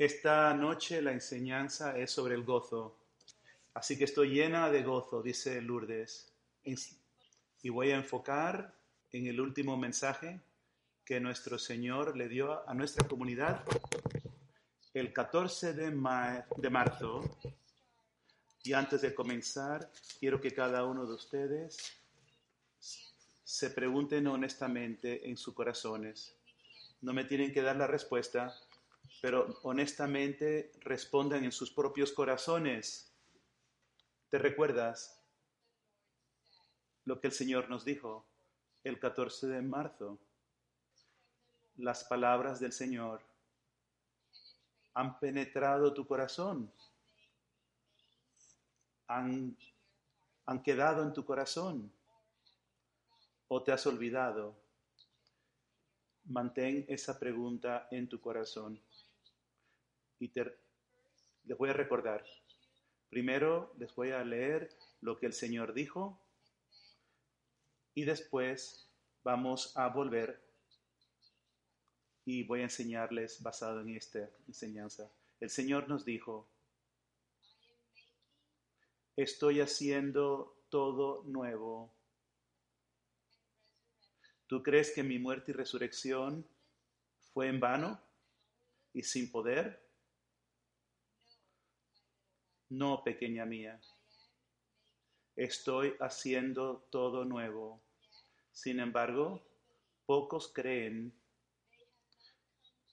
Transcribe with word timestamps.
Esta 0.00 0.54
noche 0.54 1.02
la 1.02 1.12
enseñanza 1.12 1.94
es 1.98 2.10
sobre 2.10 2.34
el 2.34 2.42
gozo. 2.42 2.96
Así 3.74 3.98
que 3.98 4.04
estoy 4.04 4.30
llena 4.30 4.70
de 4.70 4.82
gozo, 4.82 5.22
dice 5.22 5.60
Lourdes. 5.60 6.32
Y 6.64 7.68
voy 7.68 7.90
a 7.90 7.96
enfocar 7.96 8.74
en 9.12 9.26
el 9.26 9.38
último 9.38 9.76
mensaje 9.76 10.40
que 11.04 11.20
nuestro 11.20 11.58
Señor 11.58 12.16
le 12.16 12.30
dio 12.30 12.66
a 12.66 12.72
nuestra 12.72 13.06
comunidad 13.06 13.62
el 14.94 15.12
14 15.12 15.74
de, 15.74 15.90
de 16.56 16.70
marzo. 16.70 17.20
Y 18.64 18.72
antes 18.72 19.02
de 19.02 19.14
comenzar, 19.14 19.92
quiero 20.18 20.40
que 20.40 20.54
cada 20.54 20.86
uno 20.86 21.04
de 21.04 21.12
ustedes 21.12 21.76
se 23.44 23.68
pregunten 23.68 24.28
honestamente 24.28 25.28
en 25.28 25.36
sus 25.36 25.52
corazones. 25.52 26.34
No 27.02 27.12
me 27.12 27.24
tienen 27.24 27.52
que 27.52 27.60
dar 27.60 27.76
la 27.76 27.86
respuesta, 27.86 28.56
pero 29.20 29.58
honestamente 29.62 30.72
respondan 30.80 31.44
en 31.44 31.52
sus 31.52 31.70
propios 31.70 32.12
corazones. 32.12 33.12
¿Te 34.30 34.38
recuerdas 34.38 35.20
lo 37.04 37.20
que 37.20 37.26
el 37.26 37.32
Señor 37.32 37.68
nos 37.68 37.84
dijo 37.84 38.24
el 38.82 38.98
14 38.98 39.48
de 39.48 39.62
marzo? 39.62 40.18
Las 41.76 42.04
palabras 42.04 42.60
del 42.60 42.72
Señor 42.72 43.22
han 44.94 45.18
penetrado 45.18 45.92
tu 45.92 46.06
corazón, 46.06 46.72
han, 49.06 49.56
han 50.46 50.62
quedado 50.62 51.02
en 51.02 51.12
tu 51.12 51.24
corazón 51.24 51.92
o 53.48 53.62
te 53.62 53.72
has 53.72 53.86
olvidado. 53.86 54.56
Mantén 56.24 56.84
esa 56.88 57.18
pregunta 57.18 57.88
en 57.90 58.08
tu 58.08 58.20
corazón 58.20 58.80
y 60.20 60.28
te, 60.28 60.44
les 61.44 61.58
voy 61.58 61.70
a 61.70 61.72
recordar. 61.72 62.24
Primero 63.08 63.74
les 63.78 63.92
voy 63.96 64.12
a 64.12 64.22
leer 64.22 64.70
lo 65.00 65.18
que 65.18 65.26
el 65.26 65.32
Señor 65.32 65.72
dijo 65.74 66.20
y 67.94 68.04
después 68.04 68.88
vamos 69.24 69.76
a 69.76 69.88
volver 69.88 70.40
y 72.24 72.44
voy 72.44 72.60
a 72.60 72.64
enseñarles 72.64 73.42
basado 73.42 73.80
en 73.80 73.96
esta 73.96 74.30
enseñanza. 74.46 75.10
El 75.40 75.50
Señor 75.50 75.88
nos 75.88 76.04
dijo, 76.04 76.48
estoy 79.16 79.60
haciendo 79.60 80.56
todo 80.68 81.24
nuevo. 81.24 81.92
¿Tú 84.46 84.62
crees 84.62 84.92
que 84.92 85.02
mi 85.02 85.18
muerte 85.18 85.50
y 85.50 85.54
resurrección 85.54 86.46
fue 87.32 87.48
en 87.48 87.58
vano 87.58 88.00
y 88.92 89.02
sin 89.02 89.30
poder? 89.30 89.89
No, 92.70 93.02
pequeña 93.02 93.44
mía, 93.44 93.80
estoy 95.34 95.94
haciendo 95.98 96.86
todo 96.90 97.24
nuevo. 97.24 97.80
Sin 98.52 98.78
embargo, 98.78 99.42
pocos 100.06 100.52
creen, 100.54 101.12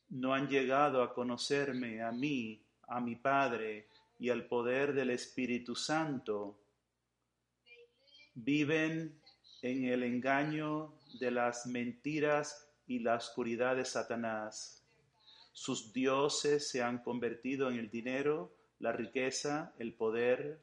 no 0.10 0.34
han 0.34 0.48
llegado 0.48 1.04
a 1.04 1.14
conocerme 1.14 2.02
a 2.02 2.12
mí, 2.12 2.60
a 2.88 3.00
mi 3.00 3.16
Padre 3.18 3.88
y 4.18 4.30
al 4.30 4.46
poder 4.48 4.94
del 4.94 5.12
Espíritu 5.12 5.76
Santo. 5.76 6.58
Viven 8.34 9.22
en 9.62 9.86
el 9.86 10.02
engaño 10.02 10.94
de 11.20 11.30
las 11.30 11.68
mentiras 11.68 12.68
y 12.88 13.00
la 13.00 13.16
oscuridad 13.16 13.76
de 13.76 13.86
Satanás. 13.86 14.84
Sus 15.52 15.94
dioses 15.94 16.68
se 16.68 16.82
han 16.82 17.00
convertido 17.04 17.70
en 17.70 17.78
el 17.78 17.92
dinero, 17.92 18.57
la 18.80 18.92
riqueza, 18.92 19.74
el 19.80 19.94
poder. 19.94 20.60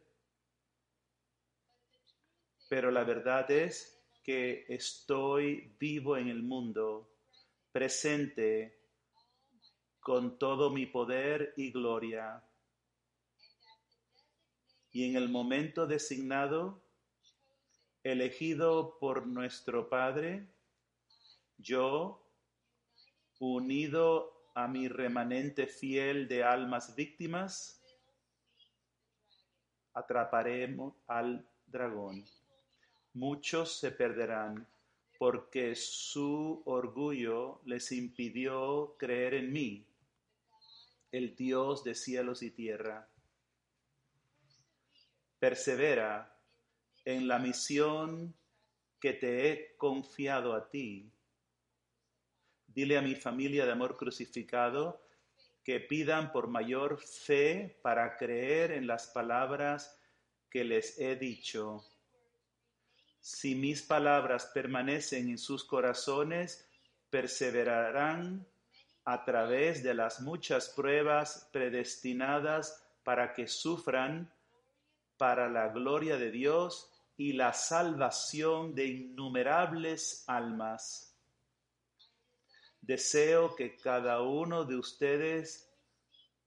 Pero 2.69 2.91
la 2.91 3.05
verdad 3.05 3.51
es 3.51 4.03
que 4.23 4.65
estoy 4.69 5.77
vivo 5.79 6.17
en 6.17 6.29
el 6.29 6.43
mundo, 6.43 7.11
presente 7.73 8.79
con 10.01 10.39
todo 10.39 10.71
mi 10.71 10.87
poder 10.87 11.55
y 11.57 11.73
gloria. 11.73 12.43
Y 14.91 15.11
en 15.11 15.17
el 15.17 15.29
momento 15.29 15.87
designado, 15.87 16.83
elegido 18.03 18.99
por 18.99 19.27
nuestro 19.27 19.89
Padre, 19.89 20.47
yo, 21.59 22.31
unido 23.41 24.51
a 24.55 24.69
mi 24.69 24.89
remanente 24.89 25.67
fiel 25.67 26.29
de 26.29 26.45
almas 26.45 26.95
víctimas, 26.95 27.84
atraparemos 29.95 30.95
al 31.07 31.47
dragón. 31.67 32.25
Muchos 33.15 33.79
se 33.79 33.93
perderán 33.93 34.67
porque 35.19 35.75
su 35.77 36.63
orgullo 36.67 37.61
les 37.65 37.93
impidió 37.93 38.97
creer 38.99 39.35
en 39.35 39.53
mí, 39.53 39.87
el 41.13 41.37
Dios 41.37 41.85
de 41.85 41.95
cielos 41.95 42.43
y 42.43 42.51
tierra. 42.51 43.09
Persevera 45.39 46.37
en 47.05 47.29
la 47.29 47.39
misión 47.39 48.35
que 48.99 49.13
te 49.13 49.51
he 49.51 49.77
confiado 49.77 50.55
a 50.55 50.69
ti. 50.69 51.11
Dile 52.67 52.99
a 52.99 53.03
mi 53.03 53.15
familia 53.15 53.65
de 53.65 53.73
amor 53.73 53.97
crucificado 53.97 55.04
que 55.65 55.81
pidan 55.81 56.31
por 56.31 56.47
mayor 56.47 57.01
fe 57.01 57.79
para 57.83 58.17
creer 58.17 58.71
en 58.73 58.87
las 58.87 59.07
palabras 59.09 59.99
que 60.51 60.63
les 60.63 60.99
he 61.01 61.17
dicho. 61.17 61.83
Si 63.19 63.55
mis 63.55 63.83
palabras 63.83 64.51
permanecen 64.53 65.31
en 65.31 65.39
sus 65.39 65.65
corazones, 65.65 66.69
perseverarán 67.09 68.47
a 69.07 69.25
través 69.25 69.83
de 69.83 69.95
las 69.95 70.21
muchas 70.21 70.69
pruebas 70.69 71.49
predestinadas 71.51 72.85
para 73.03 73.33
que 73.33 73.47
sufran 73.47 74.31
para 75.17 75.49
la 75.49 75.69
gloria 75.69 76.19
de 76.19 76.31
Dios 76.31 76.91
y 77.17 77.33
la 77.33 77.53
salvación 77.53 78.75
de 78.75 78.87
innumerables 78.87 80.25
almas. 80.27 81.14
Deseo 82.87 83.57
que 83.57 83.79
cada 83.79 84.21
uno 84.21 84.67
de 84.67 84.77
ustedes, 84.77 85.73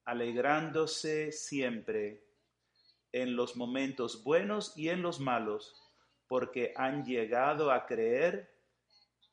alegrándose 0.06 1.32
siempre 1.32 2.24
en 3.12 3.36
los 3.36 3.56
momentos 3.56 4.24
buenos 4.24 4.78
y 4.78 4.90
en 4.90 5.02
los 5.02 5.20
malos, 5.20 5.74
porque 6.28 6.74
han 6.76 7.04
llegado 7.04 7.72
a 7.72 7.88
creer 7.88 8.54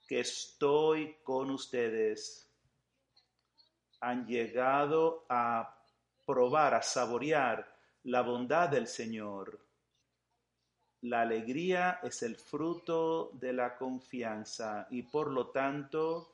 que 0.08 0.20
estoy 0.20 1.18
con 1.22 1.50
ustedes. 1.50 2.50
Han 4.00 4.26
llegado 4.26 5.26
a 5.28 5.76
probar, 6.24 6.72
a 6.72 6.80
saborear 6.80 7.70
la 8.04 8.22
bondad 8.22 8.70
del 8.70 8.86
Señor. 8.86 9.60
La 11.02 11.20
alegría 11.20 12.00
es 12.02 12.22
el 12.22 12.36
fruto 12.36 13.28
de 13.34 13.52
la 13.52 13.76
confianza 13.76 14.86
y 14.88 15.02
por 15.02 15.30
lo 15.30 15.48
tanto 15.48 16.33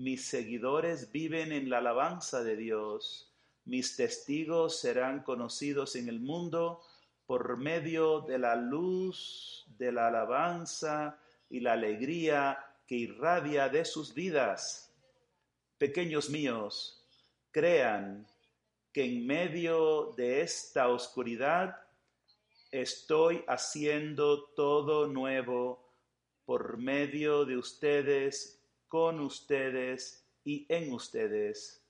mis 0.00 0.24
seguidores 0.24 1.12
viven 1.12 1.52
en 1.52 1.68
la 1.68 1.76
alabanza 1.76 2.42
de 2.42 2.56
Dios. 2.56 3.30
Mis 3.66 3.96
testigos 3.96 4.80
serán 4.80 5.22
conocidos 5.22 5.94
en 5.94 6.08
el 6.08 6.20
mundo 6.20 6.80
por 7.26 7.58
medio 7.58 8.22
de 8.22 8.38
la 8.38 8.56
luz, 8.56 9.66
de 9.76 9.92
la 9.92 10.08
alabanza 10.08 11.18
y 11.50 11.60
la 11.60 11.74
alegría 11.74 12.58
que 12.86 12.94
irradia 12.94 13.68
de 13.68 13.84
sus 13.84 14.14
vidas. 14.14 14.90
Pequeños 15.76 16.30
míos, 16.30 17.06
crean 17.50 18.26
que 18.94 19.04
en 19.04 19.26
medio 19.26 20.14
de 20.16 20.40
esta 20.40 20.88
oscuridad 20.88 21.76
estoy 22.70 23.44
haciendo 23.46 24.44
todo 24.56 25.08
nuevo 25.08 25.92
por 26.46 26.78
medio 26.78 27.44
de 27.44 27.58
ustedes 27.58 28.59
con 28.90 29.20
ustedes 29.20 30.26
y 30.44 30.66
en 30.68 30.92
ustedes. 30.92 31.80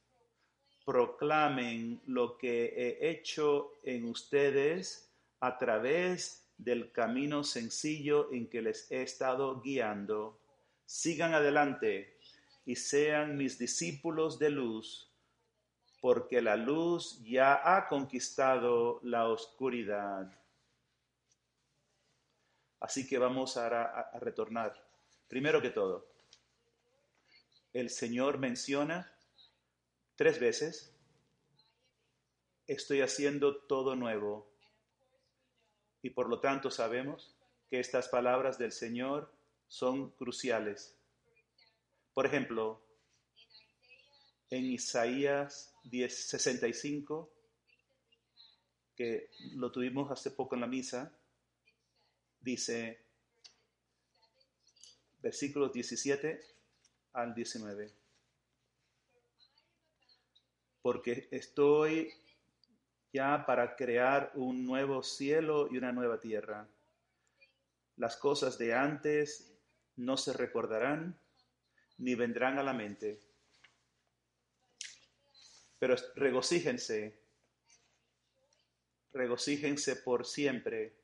Proclamen 0.84 2.02
lo 2.06 2.36
que 2.36 2.66
he 2.66 3.10
hecho 3.10 3.80
en 3.82 4.04
ustedes 4.04 5.10
a 5.40 5.56
través 5.56 6.46
del 6.58 6.92
camino 6.92 7.42
sencillo 7.42 8.30
en 8.32 8.50
que 8.50 8.60
les 8.60 8.92
he 8.92 9.02
estado 9.02 9.62
guiando. 9.62 10.42
Sigan 10.84 11.32
adelante 11.32 12.18
y 12.66 12.76
sean 12.76 13.38
mis 13.38 13.58
discípulos 13.58 14.38
de 14.38 14.50
luz, 14.50 15.10
porque 16.02 16.42
la 16.42 16.56
luz 16.56 17.18
ya 17.24 17.62
ha 17.64 17.88
conquistado 17.88 19.00
la 19.04 19.26
oscuridad. 19.26 20.30
Así 22.78 23.08
que 23.08 23.16
vamos 23.16 23.56
a, 23.56 23.84
a 24.00 24.18
retornar. 24.18 24.74
Primero 25.28 25.62
que 25.62 25.70
todo, 25.70 26.09
el 27.72 27.90
Señor 27.90 28.38
menciona 28.38 29.12
tres 30.16 30.40
veces 30.40 30.92
estoy 32.66 33.00
haciendo 33.00 33.56
todo 33.62 33.96
nuevo. 33.96 34.48
Y 36.02 36.10
por 36.10 36.28
lo 36.28 36.40
tanto 36.40 36.70
sabemos 36.70 37.34
que 37.68 37.80
estas 37.80 38.08
palabras 38.08 38.58
del 38.58 38.72
Señor 38.72 39.32
son 39.68 40.10
cruciales. 40.10 40.96
Por 42.14 42.26
ejemplo, 42.26 42.82
en 44.50 44.64
Isaías 44.66 45.74
10, 45.84 46.28
65, 46.28 47.32
que 48.96 49.30
lo 49.52 49.70
tuvimos 49.70 50.10
hace 50.10 50.30
poco 50.30 50.54
en 50.54 50.60
la 50.60 50.66
misa, 50.66 51.12
dice, 52.40 53.04
versículos 55.22 55.72
17 55.72 56.59
al 57.12 57.34
19. 57.34 57.90
Porque 60.82 61.28
estoy 61.30 62.12
ya 63.12 63.44
para 63.46 63.76
crear 63.76 64.32
un 64.34 64.64
nuevo 64.64 65.02
cielo 65.02 65.68
y 65.70 65.76
una 65.76 65.92
nueva 65.92 66.20
tierra. 66.20 66.68
Las 67.96 68.16
cosas 68.16 68.56
de 68.58 68.74
antes 68.74 69.52
no 69.96 70.16
se 70.16 70.32
recordarán 70.32 71.18
ni 71.98 72.14
vendrán 72.14 72.58
a 72.58 72.62
la 72.62 72.72
mente. 72.72 73.20
Pero 75.78 75.96
regocíjense, 76.14 77.18
regocíjense 79.12 79.96
por 79.96 80.26
siempre 80.26 80.94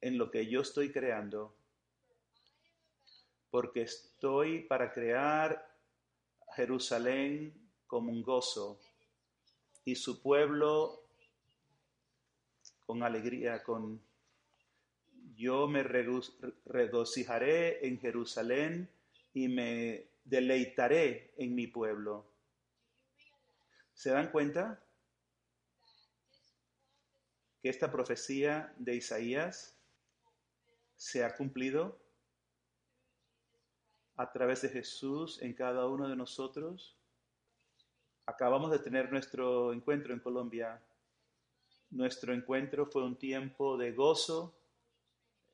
en 0.00 0.18
lo 0.18 0.30
que 0.30 0.46
yo 0.46 0.62
estoy 0.62 0.92
creando, 0.92 1.54
porque 3.50 3.82
estoy 3.82 4.60
para 4.60 4.92
crear 4.92 5.68
Jerusalén 6.54 7.52
como 7.86 8.12
un 8.12 8.22
gozo 8.22 8.80
y 9.84 9.96
su 9.96 10.22
pueblo 10.22 11.02
con 12.86 13.02
alegría, 13.02 13.62
con 13.62 14.00
yo 15.34 15.68
me 15.68 15.82
regocijaré 15.82 17.86
en 17.86 17.98
Jerusalén 17.98 18.90
y 19.32 19.48
me 19.48 20.06
deleitaré 20.24 21.32
en 21.38 21.54
mi 21.54 21.66
pueblo. 21.66 22.26
¿Se 23.94 24.10
dan 24.10 24.30
cuenta 24.30 24.82
que 27.62 27.68
esta 27.68 27.90
profecía 27.90 28.74
de 28.78 28.96
Isaías 28.96 29.76
se 30.96 31.24
ha 31.24 31.34
cumplido 31.34 31.98
a 34.20 34.30
través 34.30 34.60
de 34.60 34.68
Jesús 34.68 35.40
en 35.40 35.54
cada 35.54 35.86
uno 35.86 36.06
de 36.06 36.14
nosotros? 36.14 36.94
Acabamos 38.26 38.70
de 38.70 38.78
tener 38.78 39.10
nuestro 39.10 39.72
encuentro 39.72 40.12
en 40.12 40.20
Colombia. 40.20 40.78
Nuestro 41.88 42.34
encuentro 42.34 42.84
fue 42.84 43.02
un 43.02 43.16
tiempo 43.16 43.78
de 43.78 43.92
gozo 43.92 44.54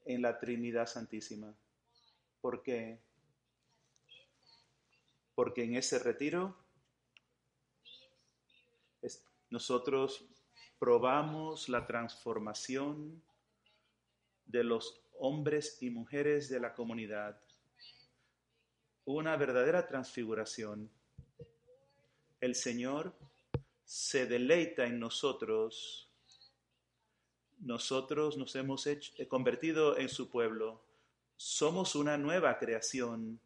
en 0.05 0.21
la 0.21 0.37
Trinidad 0.41 0.87
Santísima. 0.87 1.55
¿Por 2.41 2.65
qué? 2.65 2.99
Porque 5.37 5.63
en 5.63 5.77
ese 5.77 6.01
retiro 6.01 6.57
nosotros 9.49 10.27
probamos 10.81 11.69
la 11.69 11.87
transformación 11.87 13.23
de 14.45 14.65
los 14.65 15.01
hombres 15.21 15.81
y 15.81 15.91
mujeres 15.91 16.49
de 16.49 16.59
la 16.59 16.75
comunidad. 16.75 17.46
Una 19.07 19.37
verdadera 19.37 19.87
transfiguración. 19.87 20.91
El 22.41 22.57
Señor 22.57 23.15
se 23.85 24.27
deleita 24.27 24.85
en 24.85 24.99
nosotros. 24.99 26.11
Nosotros 27.61 28.37
nos 28.37 28.57
hemos 28.57 28.85
hecho, 28.89 29.13
convertido 29.29 29.97
en 29.97 30.09
su 30.09 30.29
pueblo. 30.29 30.83
Somos 31.37 31.95
una 31.95 32.19
nueva 32.19 32.59
creación. 32.59 33.39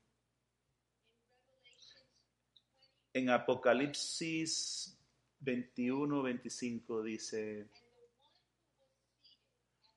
En 3.12 3.28
Apocalipsis 3.28 4.96
21, 5.40 6.22
25 6.22 7.02
dice, 7.02 7.68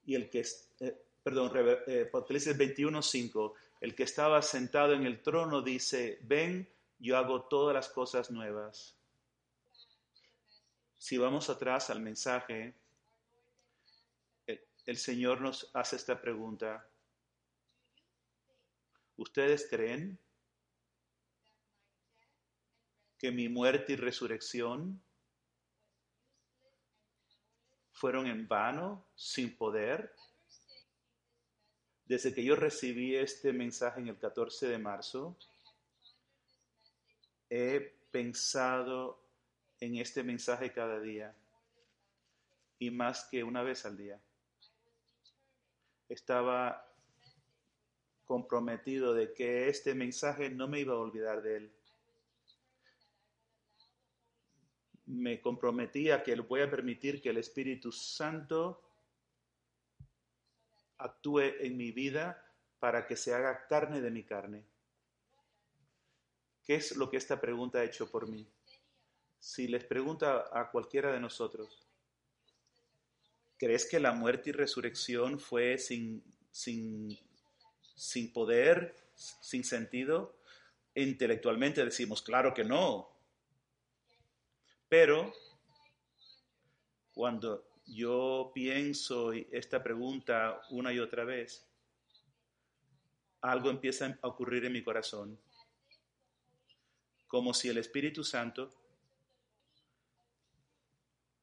y 0.05 0.15
el 0.15 0.29
que, 0.29 0.45
eh, 0.81 1.05
perdón, 1.23 1.53
eh, 1.87 2.11
21, 2.57 3.01
5, 3.01 3.53
el 3.83 3.95
que 3.95 4.03
estaba 4.03 4.41
sentado 4.41 4.93
en 4.93 5.05
el 5.05 5.21
trono 5.21 5.61
dice, 5.61 6.17
ven, 6.21 6.73
yo 6.99 7.17
hago 7.17 7.43
todas 7.49 7.73
las 7.73 7.89
cosas 7.89 8.31
nuevas. 8.31 8.97
Si 10.97 11.17
vamos 11.17 11.49
atrás 11.49 11.89
al 11.89 11.99
mensaje, 11.99 12.73
el, 14.47 14.65
el 14.85 14.97
Señor 14.97 15.41
nos 15.41 15.69
hace 15.73 15.97
esta 15.97 16.21
pregunta. 16.21 16.87
¿Ustedes 19.17 19.67
creen 19.69 20.17
que 23.17 23.33
mi 23.33 23.49
muerte 23.49 23.91
y 23.91 23.95
resurrección 23.97 25.03
fueron 27.91 28.27
en 28.27 28.47
vano, 28.47 29.05
sin 29.13 29.57
poder. 29.57 30.15
Desde 32.13 32.31
que 32.31 32.43
yo 32.43 32.55
recibí 32.55 33.15
este 33.15 33.51
mensaje 33.51 33.99
en 33.99 34.07
el 34.07 34.19
14 34.19 34.67
de 34.67 34.77
marzo, 34.77 35.35
he 37.49 37.79
pensado 38.11 39.19
en 39.79 39.95
este 39.95 40.21
mensaje 40.21 40.71
cada 40.71 40.99
día 40.99 41.35
y 42.77 42.91
más 42.91 43.23
que 43.31 43.43
una 43.43 43.63
vez 43.63 43.83
al 43.87 43.97
día. 43.97 44.21
Estaba 46.07 46.87
comprometido 48.25 49.15
de 49.15 49.33
que 49.33 49.67
este 49.67 49.95
mensaje 49.95 50.51
no 50.51 50.67
me 50.67 50.81
iba 50.81 50.93
a 50.93 50.99
olvidar 50.99 51.41
de 51.41 51.57
él. 51.57 51.71
me 55.05 55.41
comprometí 55.41 56.11
a 56.11 56.23
que 56.23 56.35
voy 56.35 56.61
a 56.61 56.69
permitir 56.69 57.21
que 57.21 57.29
el 57.29 57.37
Espíritu 57.37 57.91
Santo 57.91 58.82
actúe 61.03 61.41
en 61.59 61.77
mi 61.77 61.91
vida 61.91 62.41
para 62.79 63.05
que 63.05 63.15
se 63.15 63.33
haga 63.33 63.67
carne 63.67 64.01
de 64.01 64.11
mi 64.11 64.23
carne. 64.23 64.63
¿Qué 66.63 66.75
es 66.75 66.95
lo 66.95 67.09
que 67.09 67.17
esta 67.17 67.39
pregunta 67.39 67.79
ha 67.79 67.83
hecho 67.83 68.09
por 68.09 68.27
mí? 68.27 68.47
Si 69.39 69.67
les 69.67 69.83
pregunta 69.83 70.49
a 70.51 70.71
cualquiera 70.71 71.11
de 71.11 71.19
nosotros, 71.19 71.85
¿crees 73.57 73.85
que 73.85 73.99
la 73.99 74.13
muerte 74.13 74.49
y 74.49 74.53
resurrección 74.53 75.39
fue 75.39 75.77
sin, 75.77 76.23
sin, 76.51 77.19
sin 77.95 78.31
poder, 78.31 78.95
sin 79.13 79.63
sentido? 79.65 80.37
Intelectualmente 80.95 81.83
decimos, 81.83 82.21
claro 82.21 82.53
que 82.53 82.63
no, 82.63 83.09
pero 84.87 85.33
cuando 87.13 87.72
yo 87.85 88.51
pienso 88.53 89.33
esta 89.33 89.83
pregunta 89.83 90.61
una 90.69 90.93
y 90.93 90.99
otra 90.99 91.23
vez, 91.23 91.65
algo 93.41 93.69
empieza 93.69 94.17
a 94.21 94.27
ocurrir 94.27 94.65
en 94.65 94.73
mi 94.73 94.83
corazón, 94.83 95.39
como 97.27 97.53
si 97.53 97.69
el 97.69 97.77
Espíritu 97.77 98.23
Santo 98.23 98.71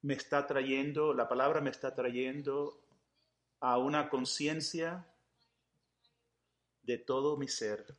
me 0.03 0.15
está 0.15 0.47
trayendo, 0.47 1.13
la 1.13 1.29
palabra 1.29 1.61
me 1.61 1.71
está 1.71 1.95
trayendo 1.95 2.81
a 3.61 3.77
una 3.77 4.09
conciencia 4.09 5.07
de 6.83 6.97
todo 6.97 7.37
mi 7.37 7.49
ser. 7.49 7.95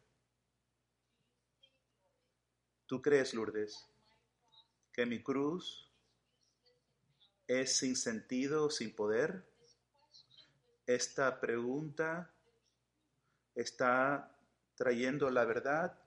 ¿Tú 2.87 3.01
crees, 3.01 3.33
Lourdes? 3.33 3.91
que 4.91 5.05
mi 5.05 5.21
cruz 5.21 5.90
es 7.59 7.77
sin 7.77 7.97
sentido, 7.97 8.69
sin 8.69 8.95
poder? 8.95 9.43
Esta 10.85 11.41
pregunta 11.41 12.31
está 13.53 14.37
trayendo 14.75 15.29
la 15.29 15.43
verdad 15.43 15.99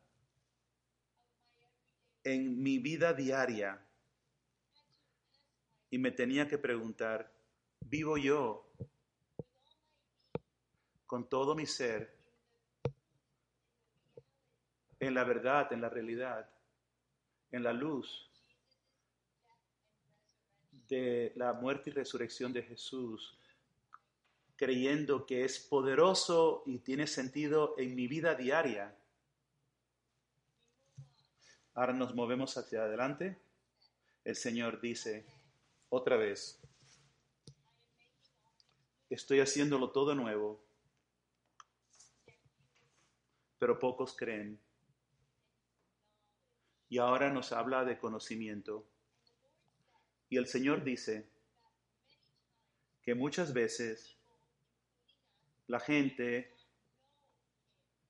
en 2.23 2.63
mi 2.63 2.79
vida 2.79 3.13
diaria. 3.13 3.79
Y 5.91 5.99
me 5.99 6.11
tenía 6.11 6.49
que 6.49 6.57
preguntar, 6.57 7.31
¿vivo 7.81 8.17
yo 8.17 8.73
con 11.07 11.29
todo 11.29 11.55
mi 11.55 11.67
ser 11.67 12.17
en 14.99 15.13
la 15.13 15.25
verdad, 15.25 15.71
en 15.75 15.83
la 15.83 15.91
realidad, 15.91 16.49
en 17.53 17.63
la 17.63 17.75
luz 17.75 18.34
de 20.89 21.33
la 21.37 21.53
muerte 21.53 21.91
y 21.91 21.93
resurrección 21.93 22.53
de 22.53 22.63
Jesús, 22.63 23.39
creyendo 24.57 25.27
que 25.27 25.45
es 25.45 25.59
poderoso 25.59 26.63
y 26.67 26.79
tiene 26.79 27.07
sentido 27.07 27.75
en 27.79 27.95
mi 27.95 28.07
vida 28.07 28.35
diaria. 28.35 28.97
Ahora 31.75 31.93
nos 31.93 32.15
movemos 32.15 32.57
hacia 32.57 32.85
adelante. 32.85 33.37
El 34.25 34.37
Señor 34.37 34.81
dice, 34.81 35.27
Otra 35.89 36.17
vez. 36.17 36.61
Estoy 39.11 39.41
haciéndolo 39.41 39.91
todo 39.91 40.15
nuevo, 40.15 40.65
pero 43.59 43.79
pocos 43.79 44.17
creen. 44.17 44.59
Y 46.89 46.99
ahora 46.99 47.33
nos 47.33 47.53
habla 47.53 47.85
de 47.85 47.99
conocimiento. 47.99 48.87
Y 50.35 50.37
el 50.37 50.49
Señor 50.49 50.83
dice 50.83 51.29
que 53.05 53.15
muchas 53.15 53.55
veces 53.55 54.17
la 55.69 55.79
gente, 55.79 56.53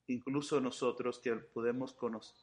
incluso 0.07 0.59
nosotros 0.59 1.19
que 1.19 1.35
podemos 1.35 1.93
conocer, 1.93 2.35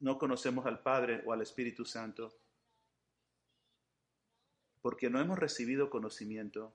no 0.00 0.16
conocemos 0.16 0.64
al 0.64 0.82
Padre 0.82 1.22
o 1.26 1.34
al 1.34 1.42
Espíritu 1.42 1.84
Santo, 1.84 2.32
porque 4.80 5.10
no 5.10 5.20
hemos 5.20 5.38
recibido 5.38 5.90
conocimiento. 5.90 6.72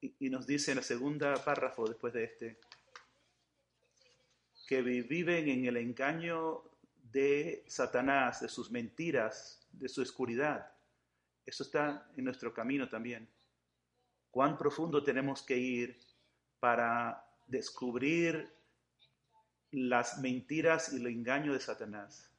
Y, 0.00 0.28
nos 0.28 0.44
dice 0.48 0.72
en 0.72 0.78
la 0.78 0.82
segunda 0.82 1.36
párrafo 1.36 1.86
después 1.86 2.12
de 2.12 2.24
este, 2.24 2.58
que 4.66 4.82
viven 4.82 5.48
en 5.48 5.66
el 5.66 5.76
engaño 5.76 6.64
de 7.12 7.64
Satanás, 7.66 8.40
de 8.40 8.48
sus 8.48 8.70
mentiras, 8.70 9.66
de 9.72 9.88
su 9.88 10.02
oscuridad. 10.02 10.72
Eso 11.44 11.62
está 11.62 12.10
en 12.16 12.24
nuestro 12.24 12.52
camino 12.52 12.88
también. 12.88 13.28
Cuán 14.30 14.58
profundo 14.58 15.02
tenemos 15.02 15.42
que 15.42 15.56
ir 15.56 15.98
para 16.58 17.24
descubrir 17.46 18.52
las 19.70 20.18
mentiras 20.18 20.92
y 20.92 20.96
el 20.96 21.06
engaño 21.06 21.52
de 21.52 21.60
Satanás. 21.60 22.30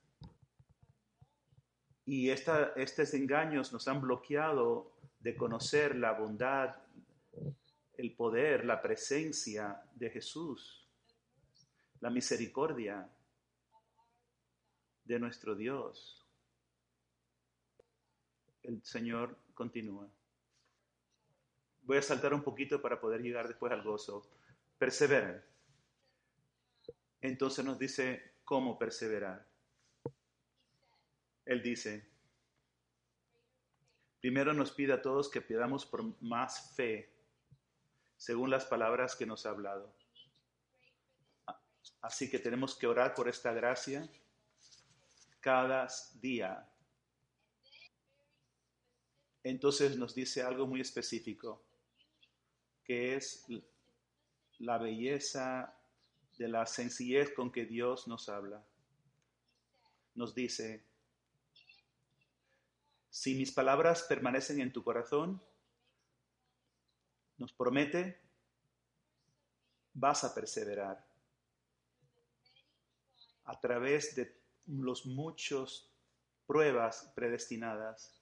Y 2.05 2.29
estos 2.29 3.13
engaños 3.13 3.73
nos 3.73 3.87
han 3.87 4.01
bloqueado 4.01 4.93
de 5.19 5.35
conocer 5.35 5.95
la 5.95 6.13
bondad, 6.13 6.75
el 7.97 8.15
poder, 8.15 8.65
la 8.65 8.81
presencia 8.81 9.81
de 9.95 10.09
Jesús, 10.09 10.87
la 11.99 12.09
misericordia 12.09 13.09
de 15.07 15.19
nuestro 15.19 15.55
Dios. 15.55 16.25
El 18.63 18.83
Señor 18.83 19.37
continúa. 19.53 20.09
Voy 21.83 21.97
a 21.97 22.01
saltar 22.01 22.33
un 22.33 22.43
poquito 22.43 22.81
para 22.81 22.99
poder 22.99 23.21
llegar 23.21 23.47
después 23.47 23.71
al 23.71 23.81
gozo. 23.81 24.29
Perseveren. 24.77 25.41
Entonces 27.21 27.63
nos 27.63 27.79
dice 27.79 28.33
cómo 28.43 28.77
perseverar. 28.77 29.47
Él 31.45 31.63
dice, 31.63 32.05
primero 34.19 34.53
nos 34.53 34.71
pide 34.71 34.91
a 34.91 35.01
todos 35.01 35.29
que 35.29 35.39
pidamos 35.39 35.85
por 35.85 36.21
más 36.21 36.75
fe, 36.75 37.09
según 38.17 38.49
las 38.49 38.65
palabras 38.65 39.15
que 39.15 39.25
nos 39.25 39.45
ha 39.45 39.51
hablado. 39.51 39.95
Así 42.01 42.29
que 42.29 42.39
tenemos 42.39 42.75
que 42.75 42.87
orar 42.87 43.13
por 43.13 43.29
esta 43.29 43.53
gracia 43.53 44.09
cada 45.47 45.87
día. 46.15 46.69
Entonces 49.43 49.95
nos 49.95 50.13
dice 50.13 50.41
algo 50.41 50.67
muy 50.67 50.81
específico, 50.81 51.63
que 52.83 53.15
es 53.15 53.45
la 54.59 54.77
belleza 54.77 55.73
de 56.37 56.49
la 56.49 56.65
sencillez 56.65 57.31
con 57.33 57.49
que 57.49 57.65
Dios 57.65 58.09
nos 58.09 58.27
habla. 58.27 58.61
Nos 60.15 60.35
dice, 60.35 60.83
si 63.09 63.33
mis 63.35 63.53
palabras 63.53 64.03
permanecen 64.03 64.59
en 64.59 64.73
tu 64.73 64.83
corazón, 64.83 65.41
nos 67.37 67.53
promete, 67.53 68.19
vas 69.93 70.25
a 70.25 70.35
perseverar 70.35 71.07
a 73.45 73.57
través 73.61 74.13
de 74.13 74.36
los 74.67 75.05
muchos 75.05 75.89
pruebas 76.45 77.11
predestinadas 77.15 78.21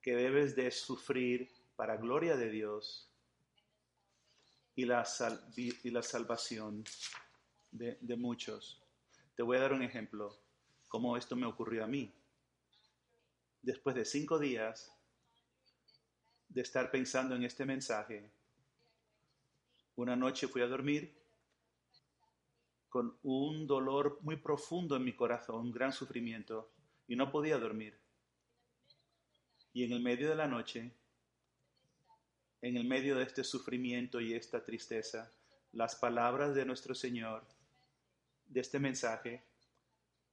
que 0.00 0.14
debes 0.14 0.56
de 0.56 0.70
sufrir 0.70 1.50
para 1.76 1.96
gloria 1.96 2.36
de 2.36 2.50
Dios 2.50 3.10
y 4.74 4.84
la, 4.84 5.06
y 5.56 5.90
la 5.90 6.02
salvación 6.02 6.84
de, 7.70 7.98
de 8.00 8.16
muchos. 8.16 8.82
Te 9.34 9.42
voy 9.42 9.56
a 9.56 9.60
dar 9.60 9.72
un 9.72 9.82
ejemplo, 9.82 10.38
cómo 10.88 11.16
esto 11.16 11.36
me 11.36 11.46
ocurrió 11.46 11.84
a 11.84 11.88
mí. 11.88 12.14
Después 13.62 13.96
de 13.96 14.04
cinco 14.04 14.38
días 14.38 14.92
de 16.48 16.62
estar 16.62 16.90
pensando 16.90 17.34
en 17.34 17.44
este 17.44 17.64
mensaje, 17.66 18.30
una 19.96 20.14
noche 20.14 20.46
fui 20.46 20.62
a 20.62 20.66
dormir 20.66 21.25
con 22.88 23.16
un 23.22 23.66
dolor 23.66 24.18
muy 24.22 24.36
profundo 24.36 24.96
en 24.96 25.04
mi 25.04 25.14
corazón, 25.14 25.66
un 25.66 25.72
gran 25.72 25.92
sufrimiento, 25.92 26.70
y 27.08 27.16
no 27.16 27.30
podía 27.30 27.58
dormir. 27.58 27.98
Y 29.72 29.84
en 29.84 29.92
el 29.92 30.00
medio 30.00 30.28
de 30.28 30.36
la 30.36 30.46
noche 30.46 30.92
en 32.62 32.76
el 32.76 32.84
medio 32.84 33.16
de 33.16 33.22
este 33.22 33.44
sufrimiento 33.44 34.20
y 34.20 34.34
esta 34.34 34.64
tristeza, 34.64 35.30
las 35.72 35.94
palabras 35.94 36.54
de 36.54 36.64
nuestro 36.64 36.94
Señor, 36.94 37.44
de 38.48 38.60
este 38.60 38.78
mensaje, 38.78 39.42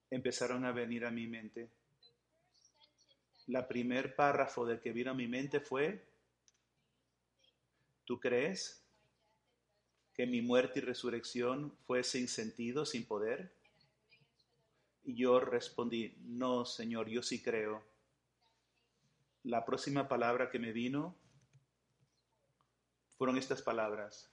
empezaron 0.10 0.66
a 0.66 0.72
venir 0.72 1.06
a 1.06 1.12
mi 1.12 1.28
mente. 1.28 1.70
La 3.48 3.68
primer 3.68 4.16
párrafo 4.16 4.66
del 4.66 4.80
que 4.80 4.94
vino 4.94 5.12
a 5.12 5.16
mi 5.16 5.28
mente 5.28 5.60
fue, 5.60 6.04
¿tú 8.06 8.20
crees 8.20 8.83
que 10.14 10.28
mi 10.28 10.42
muerte 10.42 10.80
y 10.80 10.82
resurrección 10.84 11.76
fue 11.86 12.04
sin 12.04 12.28
sentido, 12.28 12.86
sin 12.86 13.06
poder? 13.06 13.54
Y 15.04 15.16
yo 15.16 15.40
respondí, 15.40 16.16
no, 16.22 16.66
Señor, 16.66 17.10
yo 17.10 17.22
sí 17.22 17.42
creo. 17.42 17.84
La 19.44 19.66
próxima 19.66 20.08
palabra 20.08 20.50
que 20.50 20.60
me 20.60 20.72
vino 20.72 21.16
fueron 23.18 23.38
estas 23.38 23.62
palabras. 23.62 24.32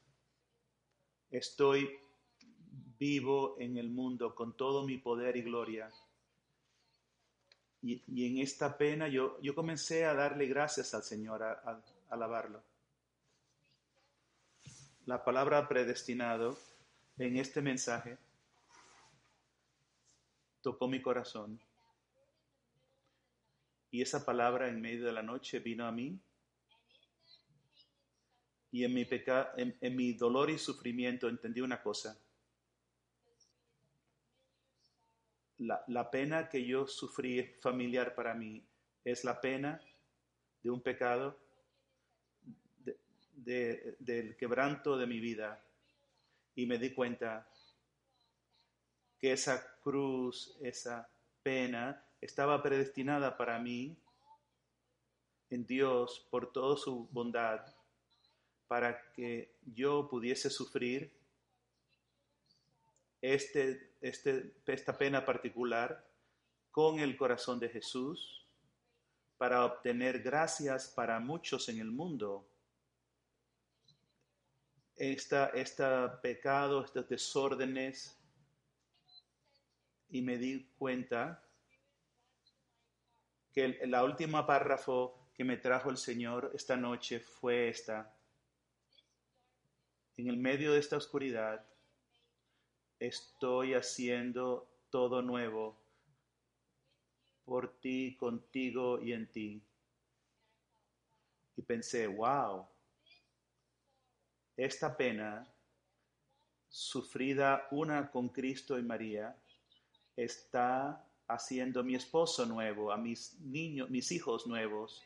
Estoy 1.31 1.99
vivo 2.99 3.57
en 3.59 3.79
el 3.79 3.89
mundo 3.89 4.35
con 4.35 4.57
todo 4.57 4.87
mi 4.87 4.99
poder 4.99 5.37
y 5.37 5.43
gloria. 5.43 5.91
Y, 7.83 8.27
en 8.27 8.39
esta 8.39 8.77
pena 8.77 9.09
yo, 9.09 9.41
yo 9.41 9.55
comencé 9.55 10.05
a 10.05 10.13
darle 10.13 10.47
gracias 10.47 10.93
al 10.93 11.03
Señor, 11.03 11.43
a, 11.43 11.53
a 11.53 11.83
alabarlo. 12.11 12.63
La 15.11 15.25
palabra 15.25 15.67
predestinado 15.67 16.57
en 17.19 17.37
este 17.37 17.61
mensaje 17.61 18.17
tocó 20.63 20.87
mi 20.87 21.03
corazón. 21.03 21.61
Y 23.91 24.03
esa 24.03 24.25
palabra 24.25 24.69
en 24.69 24.81
medio 24.81 25.05
de 25.05 25.13
la 25.13 25.25
noche 25.25 25.59
vino 25.59 25.85
a 25.85 25.91
mí 25.91 26.17
y 28.71 28.85
en 28.85 28.95
mi, 28.95 29.05
en, 29.81 29.97
mi 29.97 30.13
dolor 30.13 30.49
y 30.49 30.59
sufrimiento 30.59 31.29
entendí 31.29 31.61
una 31.61 31.83
cosa. 31.83 32.17
La, 35.59 35.83
la, 35.89 36.09
pena 36.09 36.49
que 36.49 36.65
yo 36.65 36.87
sufrí 36.87 37.43
familiar 37.61 38.15
para 38.15 38.33
mí 38.33 38.65
es 39.03 39.25
la 39.25 39.41
pena 39.41 39.83
de 40.63 40.71
un 40.71 40.81
pecado, 40.81 41.37
del 43.45 44.37
quebranto 44.37 44.97
de 44.97 45.07
mi 45.07 45.21
vida. 45.21 45.63
Y 46.55 46.67
me 46.67 46.79
di 46.79 46.93
cuenta 46.93 47.49
que 49.19 49.33
esa 49.33 49.79
cruz, 49.81 50.57
esa 50.63 51.09
pena, 51.43 52.05
estaba 52.21 52.63
predestinada 52.63 53.37
para 53.37 53.59
mí 53.59 53.97
en 55.51 55.67
Dios 55.67 56.27
por 56.31 56.53
toda 56.53 56.77
su 56.77 57.09
bondad 57.11 57.61
para 58.69 59.11
que 59.13 59.57
yo 59.67 60.09
pudiese 60.09 60.49
sufrir 60.49 61.13
este, 63.21 63.95
este, 64.01 64.55
esta 64.67 64.97
pena 64.97 65.25
particular 65.25 66.09
con 66.71 67.01
el 67.01 67.17
corazón 67.17 67.59
de 67.59 67.69
Jesús 67.69 68.47
para 69.37 69.65
obtener 69.65 70.23
gracias 70.23 70.89
para 70.95 71.19
muchos 71.19 71.69
en 71.69 71.81
el 71.81 71.91
mundo. 71.91 72.47
Este 75.01 75.37
pecado, 76.23 76.85
estos 76.85 77.09
desórdenes, 77.09 78.17
y 80.11 80.21
me 80.21 80.37
di 80.37 80.69
cuenta 80.79 81.43
que 83.53 83.81
la 83.87 84.05
última 84.05 84.47
párrafo 84.47 85.31
que 85.35 85.43
me 85.43 85.57
trajo 85.57 85.89
el 85.89 85.97
Señor 85.97 86.51
esta 86.55 86.77
noche 86.77 87.19
fue 87.19 87.71
esta 87.71 88.15
en 90.21 90.29
el 90.29 90.37
medio 90.37 90.73
de 90.73 90.81
esta 90.81 90.99
oscuridad, 90.99 91.65
estoy 92.99 93.73
haciendo 93.73 94.69
todo 94.91 95.23
nuevo. 95.23 95.79
por 97.43 97.81
ti, 97.81 98.17
contigo 98.17 99.01
y 99.01 99.13
en 99.13 99.27
ti. 99.33 99.61
Y 101.57 101.63
pensé, 101.63 102.07
wow, 102.07 102.65
esta 104.65 104.95
pena 104.95 105.49
sufrida 106.69 107.67
una 107.71 108.11
con 108.11 108.29
Cristo 108.29 108.79
y 108.79 108.83
María 108.83 109.35
está 110.15 111.03
haciendo 111.27 111.83
mi 111.83 111.95
esposo 111.95 112.45
nuevo, 112.45 112.93
a 112.93 112.99
mis 112.99 113.41
niños, 113.41 113.89
mis 113.89 114.13
hijos 114.13 114.47
nuevos, 114.47 115.03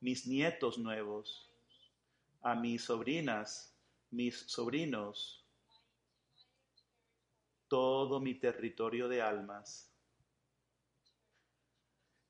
mis 0.00 0.26
nietos 0.26 0.78
nuevos, 0.78 1.48
a 2.42 2.56
mis 2.56 2.82
sobrinas, 2.82 3.72
mis 4.10 4.36
sobrinos, 4.36 5.44
todo 7.68 8.18
mi 8.18 8.34
territorio 8.34 9.08
de 9.08 9.22
almas. 9.22 9.92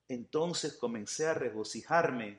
Entonces 0.07 0.75
comencé 0.75 1.29
a 1.29 1.33
regocijarme, 1.33 2.39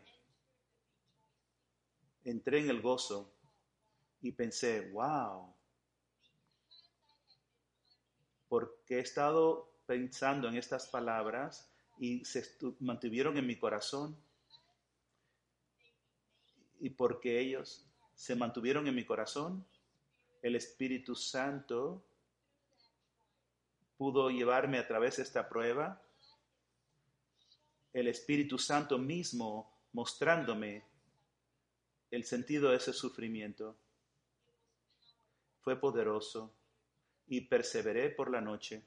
entré 2.24 2.60
en 2.60 2.70
el 2.70 2.82
gozo 2.82 3.39
y 4.22 4.32
pensé, 4.32 4.90
wow, 4.92 5.54
porque 8.48 8.98
he 8.98 9.00
estado 9.00 9.72
pensando 9.86 10.48
en 10.48 10.56
estas 10.56 10.88
palabras 10.88 11.72
y 12.00 12.24
se 12.26 12.44
mantuvieron 12.80 13.38
en 13.38 13.48
mi 13.48 13.58
corazón 13.58 14.18
y 16.80 16.90
porque 16.90 17.40
ellos 17.40 17.86
se 18.16 18.36
mantuvieron 18.36 18.88
en 18.88 18.96
mi 18.96 19.06
corazón, 19.06 19.66
el 20.42 20.56
Espíritu 20.56 21.16
Santo 21.16 22.04
pudo 23.98 24.30
llevarme 24.30 24.78
a 24.78 24.88
través 24.88 25.18
de 25.18 25.24
esta 25.24 25.48
prueba, 25.50 26.02
el 27.94 28.08
Espíritu 28.08 28.58
Santo 28.58 28.98
mismo 28.98 29.70
mostrándome 29.92 30.84
el 32.12 32.24
sentido 32.24 32.72
de 32.72 32.78
ese 32.78 32.94
sufrimiento. 32.94 33.76
Fue 35.62 35.80
poderoso 35.80 36.54
y 37.28 37.42
perseveré 37.42 38.10
por 38.10 38.32
la 38.32 38.42
noche. 38.42 38.84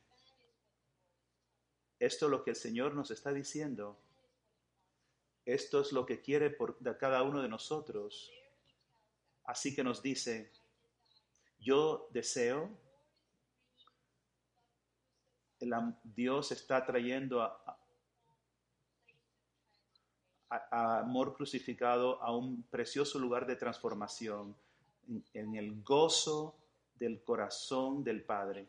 Esto 1.99 2.27
es 2.27 2.31
lo 2.31 2.43
que 2.43 2.51
el 2.51 2.57
Señor 2.57 2.95
nos 2.95 3.11
está 3.13 3.33
diciendo. 3.33 3.97
Esto 5.45 5.81
es 5.81 5.93
lo 5.93 6.05
que 6.05 6.21
quiere 6.21 6.51
por, 6.51 6.79
de 6.81 6.97
cada 6.97 7.23
uno 7.23 7.43
de 7.43 7.49
nosotros. 7.49 8.33
Así 9.45 9.75
que 9.75 9.85
nos 9.85 10.03
dice, 10.03 10.51
yo 11.61 12.09
deseo, 12.11 12.71
el, 15.61 15.73
Dios 16.03 16.51
está 16.53 16.85
trayendo 16.85 17.43
a, 17.43 17.79
amor 20.71 21.35
crucificado 21.35 22.23
a 22.23 22.37
un 22.37 22.65
precioso 22.65 23.19
lugar 23.19 23.47
de 23.47 23.57
transformación, 23.57 24.55
en 25.35 25.55
el 25.55 25.83
gozo 25.83 26.62
del 27.03 27.21
corazón 27.25 28.05
del 28.05 28.23
Padre. 28.23 28.69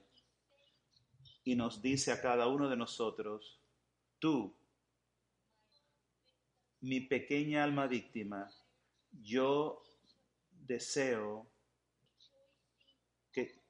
Y 1.43 1.55
nos 1.55 1.83
dice 1.83 2.11
a 2.11 2.19
cada 2.19 2.47
uno 2.47 2.67
de 2.67 2.75
nosotros, 2.75 3.59
tú, 4.17 4.51
mi 6.81 7.01
pequeña 7.01 7.63
alma 7.63 7.85
víctima, 7.85 8.49
yo 9.21 9.83
deseo 10.49 11.45
que 13.31 13.61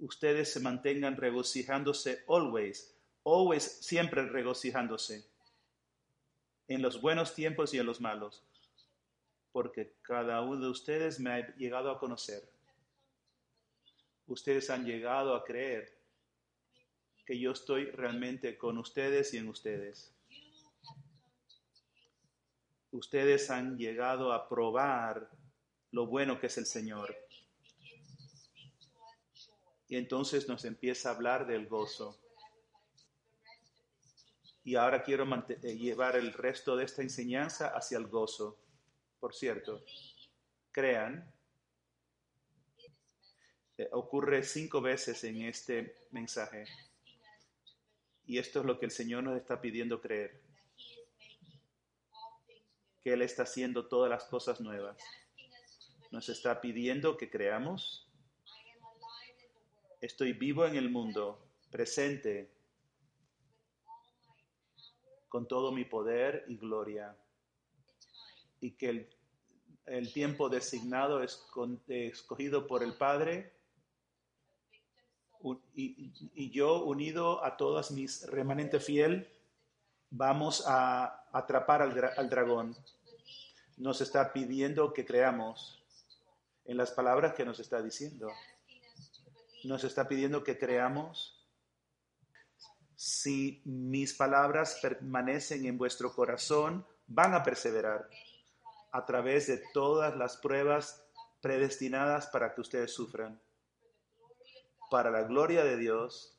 ustedes 0.00 0.52
se 0.52 0.60
mantengan 0.60 1.16
regocijándose 1.16 2.24
always, 2.28 2.94
always, 3.24 3.64
siempre 3.64 4.28
regocijándose, 4.28 5.24
en 6.68 6.82
los 6.82 7.00
buenos 7.00 7.34
tiempos 7.34 7.72
y 7.72 7.78
en 7.78 7.86
los 7.86 8.02
malos, 8.02 8.44
porque 9.50 9.94
cada 10.02 10.42
uno 10.42 10.60
de 10.60 10.68
ustedes 10.68 11.18
me 11.20 11.30
ha 11.30 11.56
llegado 11.56 11.90
a 11.90 11.98
conocer 11.98 12.53
ustedes 14.26 14.70
han 14.70 14.84
llegado 14.84 15.34
a 15.34 15.44
creer 15.44 15.98
que 17.24 17.38
yo 17.38 17.52
estoy 17.52 17.86
realmente 17.86 18.58
con 18.58 18.78
ustedes 18.78 19.32
y 19.34 19.38
en 19.38 19.48
ustedes. 19.48 20.14
Ustedes 22.90 23.50
han 23.50 23.76
llegado 23.76 24.32
a 24.32 24.48
probar 24.48 25.30
lo 25.90 26.06
bueno 26.06 26.38
que 26.38 26.46
es 26.46 26.58
el 26.58 26.66
Señor. 26.66 27.16
Y 29.88 29.96
entonces 29.96 30.48
nos 30.48 30.64
empieza 30.64 31.08
a 31.08 31.14
hablar 31.14 31.46
del 31.46 31.66
gozo. 31.66 32.20
Y 34.62 34.76
ahora 34.76 35.02
quiero 35.02 35.26
eh, 35.48 35.76
llevar 35.76 36.16
el 36.16 36.32
resto 36.32 36.76
de 36.76 36.84
esta 36.84 37.02
enseñanza 37.02 37.68
hacia 37.68 37.98
el 37.98 38.06
gozo. 38.06 38.58
Por 39.20 39.34
cierto, 39.34 39.84
crean 40.72 41.33
eh, 43.76 43.88
ocurre 43.92 44.44
cinco 44.44 44.80
veces 44.80 45.24
en 45.24 45.42
este 45.42 46.06
mensaje. 46.12 46.64
Y 48.26 48.38
esto 48.38 48.60
es 48.60 48.66
lo 48.66 48.78
que 48.78 48.86
el 48.86 48.92
Señor 48.92 49.24
nos 49.24 49.36
está 49.36 49.60
pidiendo 49.60 50.00
creer. 50.00 50.40
Que 53.02 53.14
Él 53.14 53.22
está 53.22 53.42
haciendo 53.42 53.86
todas 53.86 54.08
las 54.08 54.24
cosas 54.24 54.60
nuevas. 54.60 54.96
Nos 56.10 56.28
está 56.28 56.60
pidiendo 56.60 57.16
que 57.16 57.28
creamos. 57.28 58.08
Estoy 60.00 60.32
vivo 60.32 60.64
en 60.66 60.76
el 60.76 60.88
mundo, 60.88 61.44
presente, 61.70 62.50
con 65.28 65.48
todo 65.48 65.72
mi 65.72 65.84
poder 65.84 66.44
y 66.46 66.56
gloria. 66.56 67.16
Y 68.60 68.72
que 68.72 68.88
el, 68.88 69.10
el 69.86 70.12
tiempo 70.12 70.48
designado 70.48 71.22
es 71.22 71.44
escogido 71.88 72.66
por 72.68 72.82
el 72.84 72.94
Padre 72.94 73.53
y, 75.74 76.50
yo 76.50 76.84
unido 76.84 77.44
a 77.44 77.56
todas 77.56 77.90
mis 77.90 78.26
remanentes 78.26 78.84
fiel, 78.84 79.28
vamos 80.10 80.64
a 80.66 81.26
atrapar 81.32 81.82
al, 81.82 82.12
al 82.16 82.30
dragón. 82.30 82.76
Nos 83.76 84.00
está 84.00 84.32
pidiendo 84.32 84.92
que 84.92 85.04
creamos 85.04 85.82
en 86.64 86.76
las 86.76 86.92
palabras 86.92 87.34
que 87.34 87.44
nos 87.44 87.60
está 87.60 87.82
diciendo. 87.82 88.28
Nos 89.64 89.84
está 89.84 90.08
pidiendo 90.08 90.44
que 90.44 90.58
creamos. 90.58 91.46
Si 92.96 93.60
mis 93.64 94.14
palabras 94.14 94.78
permanecen 94.80 95.66
en 95.66 95.76
vuestro 95.76 96.14
corazón, 96.14 96.86
van 97.06 97.34
a 97.34 97.42
perseverar 97.42 98.08
a 98.92 99.04
través 99.04 99.48
de 99.48 99.62
todas 99.74 100.16
las 100.16 100.36
pruebas 100.36 101.04
predestinadas 101.42 102.28
para 102.28 102.54
que 102.54 102.60
ustedes 102.62 102.94
sufran 102.94 103.38
para 104.94 105.10
la 105.10 105.24
gloria 105.24 105.64
de 105.64 105.76
Dios 105.76 106.38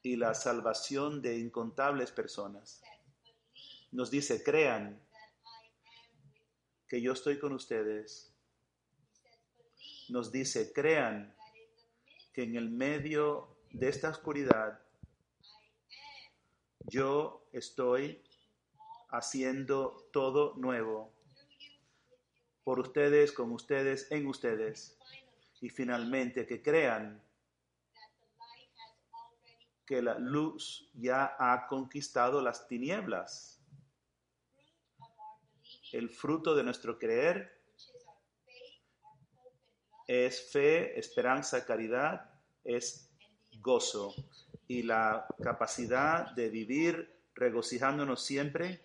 y 0.00 0.14
la 0.14 0.32
salvación 0.32 1.20
de 1.20 1.36
incontables 1.36 2.12
personas. 2.12 2.80
Nos 3.90 4.12
dice, 4.12 4.44
crean 4.44 5.02
que 6.86 7.02
yo 7.02 7.14
estoy 7.14 7.40
con 7.40 7.52
ustedes. 7.52 8.32
Nos 10.08 10.30
dice, 10.30 10.72
crean 10.72 11.34
que 12.32 12.44
en 12.44 12.54
el 12.54 12.70
medio 12.70 13.56
de 13.72 13.88
esta 13.88 14.10
oscuridad 14.10 14.80
yo 16.86 17.44
estoy 17.50 18.22
haciendo 19.08 20.08
todo 20.12 20.54
nuevo 20.54 21.12
por 22.62 22.78
ustedes, 22.78 23.32
con 23.32 23.50
ustedes, 23.50 24.06
en 24.12 24.28
ustedes 24.28 24.96
y 25.60 25.68
finalmente 25.68 26.46
que 26.46 26.62
crean 26.62 27.22
que 29.86 30.02
la 30.02 30.18
luz 30.18 30.90
ya 30.94 31.34
ha 31.38 31.66
conquistado 31.66 32.42
las 32.42 32.68
tinieblas. 32.68 33.58
El 35.92 36.10
fruto 36.10 36.54
de 36.54 36.62
nuestro 36.62 36.98
creer 36.98 37.58
es 40.06 40.50
fe, 40.50 40.98
esperanza, 40.98 41.64
caridad, 41.64 42.30
es 42.64 43.10
gozo 43.60 44.14
y 44.66 44.82
la 44.82 45.26
capacidad 45.42 46.32
de 46.32 46.50
vivir 46.50 47.18
regocijándonos 47.34 48.22
siempre, 48.22 48.82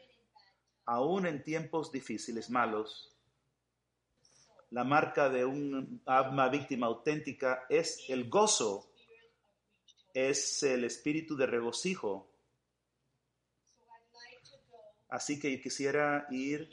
aún 0.85 1.25
en 1.25 1.43
tiempos 1.43 1.91
difíciles, 1.91 2.49
malos, 2.49 3.12
la 4.73 4.83
marca 4.83 5.29
de 5.29 5.45
un 5.45 6.01
alma 6.07 6.49
víctima 6.49 6.87
auténtica 6.87 7.67
es 7.69 8.09
el 8.09 8.27
gozo, 8.27 8.89
es 10.15 10.63
el 10.63 10.83
espíritu 10.83 11.37
de 11.37 11.45
regocijo. 11.45 12.27
Así 15.09 15.39
que 15.39 15.61
quisiera 15.61 16.25
ir 16.31 16.71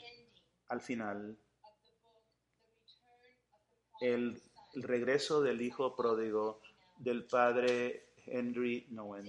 al 0.69 0.81
final. 0.81 1.37
El, 3.99 4.41
el 4.73 4.81
regreso 4.81 5.43
del 5.43 5.61
hijo 5.61 5.95
pródigo 5.95 6.59
del 6.97 7.25
padre 7.25 8.07
Henry 8.25 8.87
Nowen. 8.89 9.27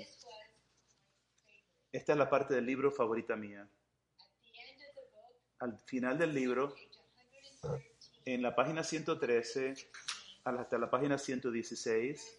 Esta 1.93 2.13
es 2.13 2.19
la 2.19 2.31
parte 2.31 2.55
del 2.55 2.65
libro 2.65 2.91
favorita 2.91 3.37
mía. 3.37 3.69
Al 5.59 5.79
final 5.79 6.17
del 6.17 6.33
libro, 6.33 6.75
en 8.25 8.43
la 8.43 8.55
página 8.55 8.85
113 8.85 9.75
hasta 10.45 10.79
la 10.79 10.91
página 10.91 11.19
116, 11.19 12.39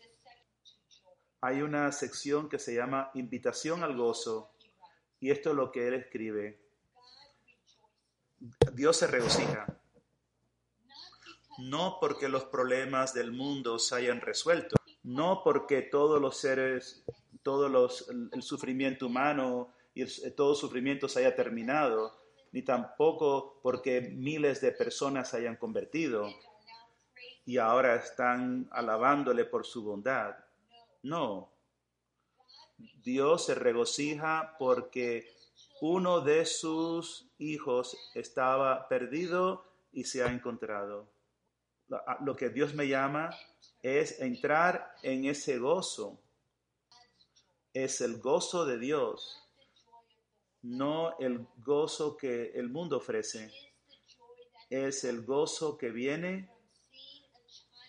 hay 1.41 1.61
una 1.61 1.91
sección 1.91 2.49
que 2.49 2.59
se 2.59 2.75
llama 2.75 3.11
Invitación 3.13 3.83
al 3.83 3.97
Gozo. 3.97 4.51
Y 5.19 5.31
esto 5.31 5.51
es 5.51 5.55
lo 5.55 5.71
que 5.71 5.87
él 5.87 5.93
escribe. 5.95 6.59
Dios 8.73 8.97
se 8.97 9.07
regocija. 9.07 9.65
No 11.59 11.97
porque 11.99 12.27
los 12.27 12.45
problemas 12.45 13.13
del 13.13 13.31
mundo 13.31 13.77
se 13.77 13.95
hayan 13.95 14.21
resuelto, 14.21 14.75
no 15.03 15.41
porque 15.43 15.83
todos 15.83 16.19
los 16.19 16.37
seres, 16.37 17.03
todo 17.43 17.69
los, 17.69 18.09
el 18.09 18.41
sufrimiento 18.41 19.05
humano 19.05 19.71
y 19.93 20.05
todo 20.31 20.55
sufrimiento 20.55 21.07
se 21.07 21.19
haya 21.19 21.35
terminado, 21.35 22.22
ni 22.53 22.61
tampoco 22.61 23.59
porque 23.61 23.99
miles 23.99 24.61
de 24.61 24.71
personas 24.71 25.29
se 25.29 25.37
hayan 25.37 25.57
convertido 25.57 26.29
y 27.45 27.57
ahora 27.57 27.95
están 27.95 28.69
alabándole 28.71 29.43
por 29.43 29.65
su 29.65 29.83
bondad. 29.83 30.35
No. 31.01 31.51
Dios 33.03 33.47
se 33.47 33.55
regocija 33.55 34.55
porque 34.59 35.27
uno 35.81 36.21
de 36.21 36.45
sus 36.45 37.27
hijos 37.39 37.97
estaba 38.13 38.87
perdido 38.87 39.65
y 39.91 40.03
se 40.05 40.23
ha 40.23 40.27
encontrado. 40.27 41.11
Lo 42.21 42.35
que 42.35 42.49
Dios 42.49 42.75
me 42.75 42.87
llama 42.87 43.31
es 43.81 44.19
entrar 44.19 44.95
en 45.01 45.25
ese 45.25 45.57
gozo. 45.57 46.19
Es 47.73 47.99
el 48.01 48.19
gozo 48.19 48.65
de 48.65 48.77
Dios, 48.77 49.42
no 50.63 51.17
el 51.19 51.45
gozo 51.57 52.17
que 52.17 52.51
el 52.55 52.69
mundo 52.69 52.97
ofrece. 52.97 53.51
Es 54.69 55.03
el 55.03 55.23
gozo 55.23 55.77
que 55.77 55.91
viene 55.91 56.49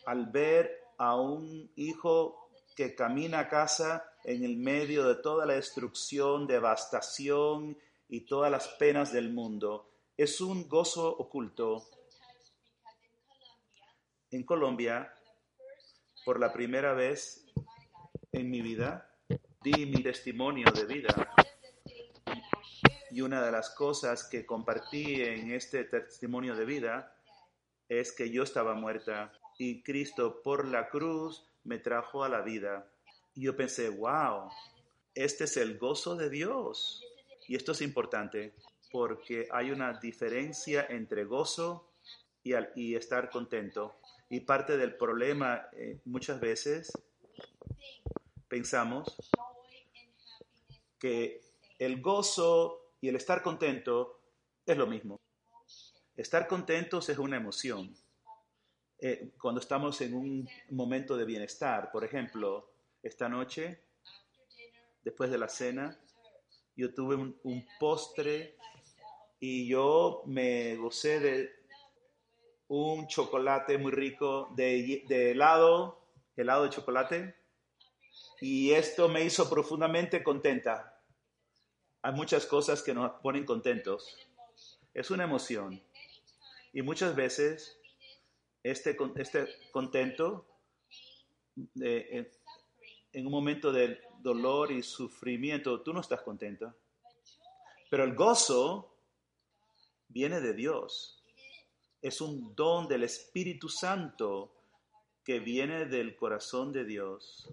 al 0.07 0.27
ver 0.27 0.71
a 0.99 1.17
un 1.17 1.71
hijo 1.77 2.51
que 2.77 2.95
camina 2.95 3.41
a 3.41 3.49
casa 3.49 4.05
en 4.25 4.45
el 4.45 4.57
medio 4.57 5.07
de 5.07 5.17
toda 5.17 5.47
la 5.47 5.55
destrucción, 5.55 6.47
devastación 6.47 7.79
y 8.09 8.23
todas 8.23 8.51
las 8.51 8.69
penas 8.69 9.13
del 9.13 9.33
mundo. 9.33 9.91
Es 10.17 10.41
un 10.41 10.69
gozo 10.69 11.09
oculto. 11.09 11.85
En 14.31 14.45
Colombia, 14.45 15.13
por 16.25 16.41
la 16.41 16.53
primera 16.53 16.93
vez 16.93 17.47
en 18.33 18.51
mi 18.51 18.61
vida, 18.61 19.11
di 19.63 19.87
mi 19.87 20.03
testimonio 20.03 20.71
de 20.73 20.85
vida. 20.87 21.34
Y 23.15 23.21
una 23.21 23.41
de 23.41 23.53
las 23.53 23.71
cosas 23.71 24.25
que 24.25 24.45
compartí 24.45 25.23
en 25.23 25.53
este 25.53 25.85
testimonio 25.85 26.57
de 26.57 26.65
vida 26.65 27.15
es 27.89 28.11
que 28.11 28.29
yo 28.29 28.43
estaba 28.43 28.75
muerta 28.75 29.33
y 29.57 29.85
Cristo 29.85 30.43
por 30.43 30.67
la 30.67 30.89
cruz 30.89 31.47
me 31.63 31.79
trajo 31.79 32.25
a 32.25 32.29
la 32.29 32.43
vida. 32.43 32.91
Y 33.37 33.43
yo 33.43 33.55
pensé, 33.57 33.89
wow, 33.89 34.51
este 35.15 35.45
es 35.45 35.57
el 35.59 35.79
gozo 35.79 36.17
de 36.17 36.29
Dios. 36.29 37.05
Y 37.47 37.55
esto 37.55 37.71
es 37.71 37.83
importante 37.83 38.57
porque 38.91 39.47
hay 39.53 39.71
una 39.71 39.93
diferencia 39.93 40.85
entre 40.91 41.23
gozo 41.23 41.93
y, 42.43 42.97
estar 42.97 43.31
contento. 43.31 43.95
Y 44.29 44.41
parte 44.41 44.77
del 44.77 44.97
problema 44.97 45.69
eh, 45.73 46.01
muchas 46.05 46.41
veces 46.41 46.91
pensamos 48.49 49.17
que 50.99 51.41
el 51.79 52.01
gozo 52.01 52.81
y 53.05 53.09
el 53.11 53.17
estar 53.17 53.43
contento 53.43 54.19
es 54.65 54.79
lo 54.79 54.87
mismo. 54.87 55.21
Estar 56.17 56.49
contentos 56.49 57.07
es 57.11 57.19
una 57.19 57.37
emoción. 57.37 57.95
Eh, 58.99 59.33
cuando 59.39 59.61
estamos 59.61 60.01
en 60.01 60.15
un 60.15 60.49
momento 60.71 61.15
de 61.15 61.27
bienestar. 61.27 61.91
Por 61.93 62.03
ejemplo, 62.03 62.73
esta 63.03 63.29
noche, 63.29 63.85
después 65.03 65.31
de 65.31 65.37
la 65.37 65.51
cena, 65.51 66.01
yo 66.77 66.95
tuve 66.95 67.15
un, 67.17 67.67
postre 67.79 68.57
y 69.39 69.69
yo 69.69 70.23
me 70.25 70.75
gocé 70.77 71.21
de 71.21 71.51
un 72.69 73.07
chocolate 73.07 73.77
muy 73.77 73.93
rico 73.93 74.49
de, 74.57 75.05
de 75.07 75.33
helado, 75.33 76.09
helado 76.37 76.65
de 76.65 76.71
chocolate, 76.71 77.35
y 78.41 78.71
esto 78.71 79.11
me 79.11 79.25
hizo 79.25 79.51
profundamente 79.51 80.23
contenta. 80.23 80.94
Hay 82.05 82.13
muchas 82.13 82.45
cosas 82.45 82.83
que 82.83 82.93
nos 82.93 83.13
ponen 83.23 83.47
contentos. 83.47 84.15
Es 84.93 85.11
una 85.11 85.25
emoción. 85.25 85.83
Y 86.75 86.83
muchas 86.83 87.17
veces 87.17 87.81
este, 88.63 88.95
este 89.17 89.49
contento 89.73 90.47
en, 91.77 93.27
un 93.27 93.33
momento 93.33 93.73
de 93.73 94.03
dolor 94.21 94.71
y 94.71 94.83
sufrimiento, 94.83 95.81
tú 95.81 95.95
no 95.95 96.03
estás 96.03 96.21
contento. 96.21 96.75
Pero 97.91 98.05
el 98.05 98.15
gozo 98.15 98.99
viene 100.07 100.43
de 100.43 100.53
Dios. 100.53 101.25
Es 102.03 102.21
un 102.21 102.55
don 102.55 102.87
del 102.87 103.05
Espíritu 103.05 103.71
Santo 103.71 104.53
que 105.25 105.41
viene 105.41 105.87
del 105.87 106.17
corazón 106.17 106.71
de 106.71 106.85
Dios. 106.85 107.49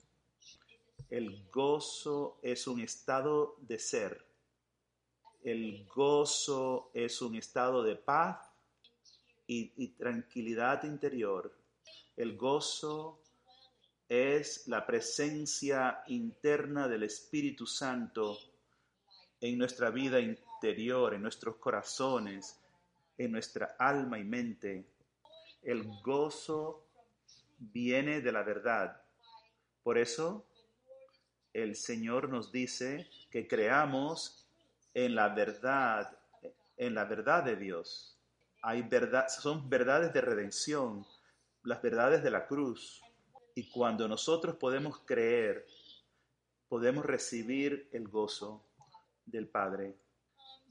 El 1.10 1.48
gozo 1.50 2.38
es 2.44 2.68
un 2.68 2.82
estado 2.82 3.56
de 3.62 3.80
ser. 3.80 4.31
El 5.44 5.88
gozo 5.88 6.92
es 6.94 7.20
un 7.22 7.36
estado 7.36 7.82
de 7.82 7.96
paz 7.96 8.48
y, 9.48 9.88
tranquilidad 9.90 10.84
interior. 10.84 11.52
El 12.16 12.38
gozo 12.38 13.24
es 14.08 14.68
la 14.68 14.86
presencia 14.86 16.04
interna 16.08 16.88
del 16.88 17.04
Espíritu 17.04 17.66
Santo 17.66 18.38
en 19.40 19.58
nuestra 19.58 19.90
vida 19.90 20.20
interior, 20.20 21.16
en 21.16 21.24
nuestros 21.24 21.56
corazones, 21.56 22.60
en 23.18 23.32
nuestra 23.32 23.76
alma 23.80 24.20
y 24.20 24.24
mente. 24.24 24.86
El 25.64 25.84
gozo 26.04 26.86
viene 27.58 28.22
de 28.22 28.32
la 28.32 28.44
verdad. 28.44 29.02
Por 29.82 29.98
eso 29.98 30.46
el 31.52 31.76
Señor 31.76 32.30
nos 32.30 32.52
dice 32.52 33.10
que 33.32 33.48
creamos 33.48 34.41
en 34.94 35.16
la 35.16 35.30
verdad, 35.30 36.18
en 36.78 36.96
la 36.96 37.06
verdad 37.06 37.44
de 37.44 37.56
Dios 37.56 38.12
hay 38.62 38.84
verdad, 38.84 39.28
son 39.28 39.70
verdades 39.70 40.14
de 40.14 40.22
redención, 40.22 41.06
las 41.64 41.82
verdades 41.82 42.24
de 42.24 42.30
la 42.30 42.46
cruz. 42.46 43.02
Y 43.56 43.70
cuando 43.70 44.08
nosotros 44.08 44.56
podemos 44.56 45.00
creer, 45.00 45.66
podemos 46.70 47.06
recibir 47.06 47.90
el 47.92 48.08
gozo 48.08 48.64
del 49.26 49.48
Padre. 49.48 49.98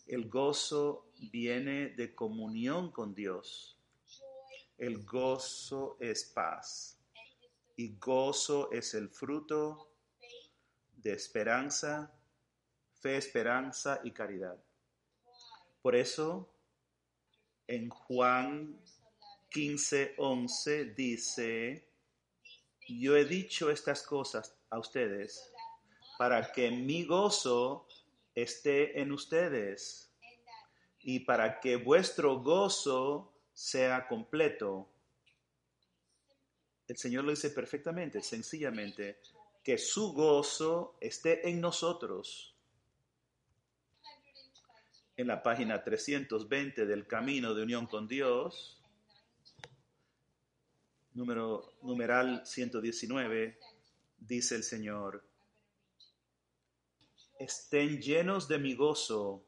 El 0.07 0.29
gozo 0.29 1.11
viene 1.33 1.91
de 1.91 2.15
comunión 2.15 2.91
con 2.91 3.15
Dios. 3.15 3.77
El 4.79 5.05
gozo 5.05 5.97
es 6.01 6.25
paz. 6.25 6.97
Y 7.77 7.97
gozo 7.99 8.71
es 8.73 8.95
el 8.95 9.09
fruto 9.09 9.91
de 10.97 11.13
esperanza, 11.13 12.13
fe, 13.01 13.17
esperanza 13.17 14.01
y 14.05 14.13
caridad. 14.13 14.57
Por 15.83 15.97
eso 15.97 16.53
en 17.67 17.89
Juan 17.89 18.79
15, 19.51 20.15
11 20.19 20.85
dice, 20.95 21.89
yo 22.89 23.17
he 23.17 23.25
dicho 23.25 23.71
estas 23.71 24.03
cosas 24.03 24.55
a 24.69 24.79
ustedes 24.79 25.53
para 26.19 26.53
que 26.53 26.71
mi 26.71 27.05
gozo 27.05 27.87
esté 28.35 29.01
en 29.01 29.13
ustedes 29.13 30.13
y 31.01 31.21
para 31.21 31.61
que 31.61 31.77
vuestro 31.77 32.41
gozo 32.41 33.33
sea 33.53 34.07
completo. 34.07 34.89
El 36.87 36.97
Señor 36.97 37.25
lo 37.25 37.31
dice 37.31 37.51
perfectamente, 37.51 38.21
sencillamente, 38.21 39.21
que 39.63 39.79
su 39.79 40.13
gozo 40.13 40.97
esté 41.01 41.49
en 41.49 41.61
nosotros 41.61 42.50
en 45.21 45.27
la 45.27 45.43
página 45.43 45.85
320 45.85 46.87
del 46.87 47.07
Camino 47.07 47.55
de 47.55 47.63
Unión 47.63 47.87
con 47.87 48.09
Dios, 48.09 48.81
número, 51.13 51.75
numeral 51.83 52.47
119, 52.47 53.59
dice 54.19 54.55
el 54.57 54.63
Señor, 54.63 55.23
estén 57.39 58.01
llenos 58.01 58.49
de 58.49 58.59
mi 58.59 58.75
gozo, 58.75 59.45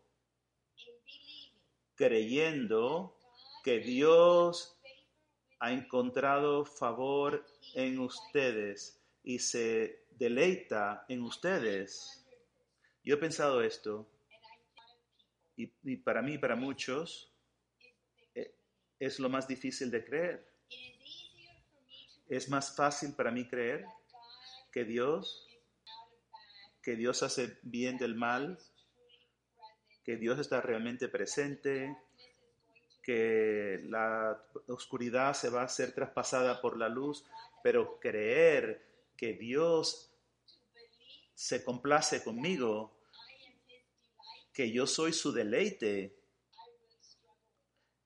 creyendo 1.94 3.16
que 3.64 3.78
Dios 3.78 4.78
ha 5.58 5.72
encontrado 5.72 6.66
favor 6.66 7.46
en 7.74 7.98
ustedes 7.98 9.00
y 9.24 9.38
se 9.38 10.04
deleita 10.10 11.06
en 11.08 11.22
ustedes 11.22 12.18
Yo 13.04 13.14
he 13.14 13.18
pensado 13.18 13.62
esto, 13.62 14.06
y, 15.56 15.96
para 15.96 16.22
mí, 16.22 16.38
para 16.38 16.56
muchos, 16.56 17.32
eh, 18.34 18.54
es 18.98 19.18
lo 19.18 19.28
más 19.28 19.46
difícil 19.46 19.90
de 19.90 20.04
creer. 20.04 20.52
Es 22.28 22.48
más 22.48 22.74
fácil 22.74 23.14
para 23.14 23.30
mí 23.30 23.46
creer 23.46 23.84
que 24.72 24.84
Dios, 24.84 25.46
que 26.82 26.96
Dios 26.96 27.22
hace 27.22 27.58
bien 27.62 27.98
del 27.98 28.14
mal, 28.14 28.58
que 30.04 30.16
Dios 30.16 30.38
está 30.38 30.60
realmente 30.60 31.08
presente, 31.08 31.96
que 33.02 33.80
la 33.84 34.42
oscuridad 34.68 35.34
se 35.34 35.50
va 35.50 35.62
a 35.62 35.68
ser 35.68 35.92
traspasada 35.92 36.60
por 36.60 36.78
la 36.78 36.88
luz, 36.88 37.24
pero 37.62 37.98
creer 38.00 38.86
que 39.16 39.34
Dios 39.34 40.12
se 41.34 41.64
complace 41.64 42.22
conmigo, 42.22 42.96
que 44.52 44.70
yo 44.70 44.86
soy 44.86 45.12
su 45.12 45.32
deleite, 45.32 46.22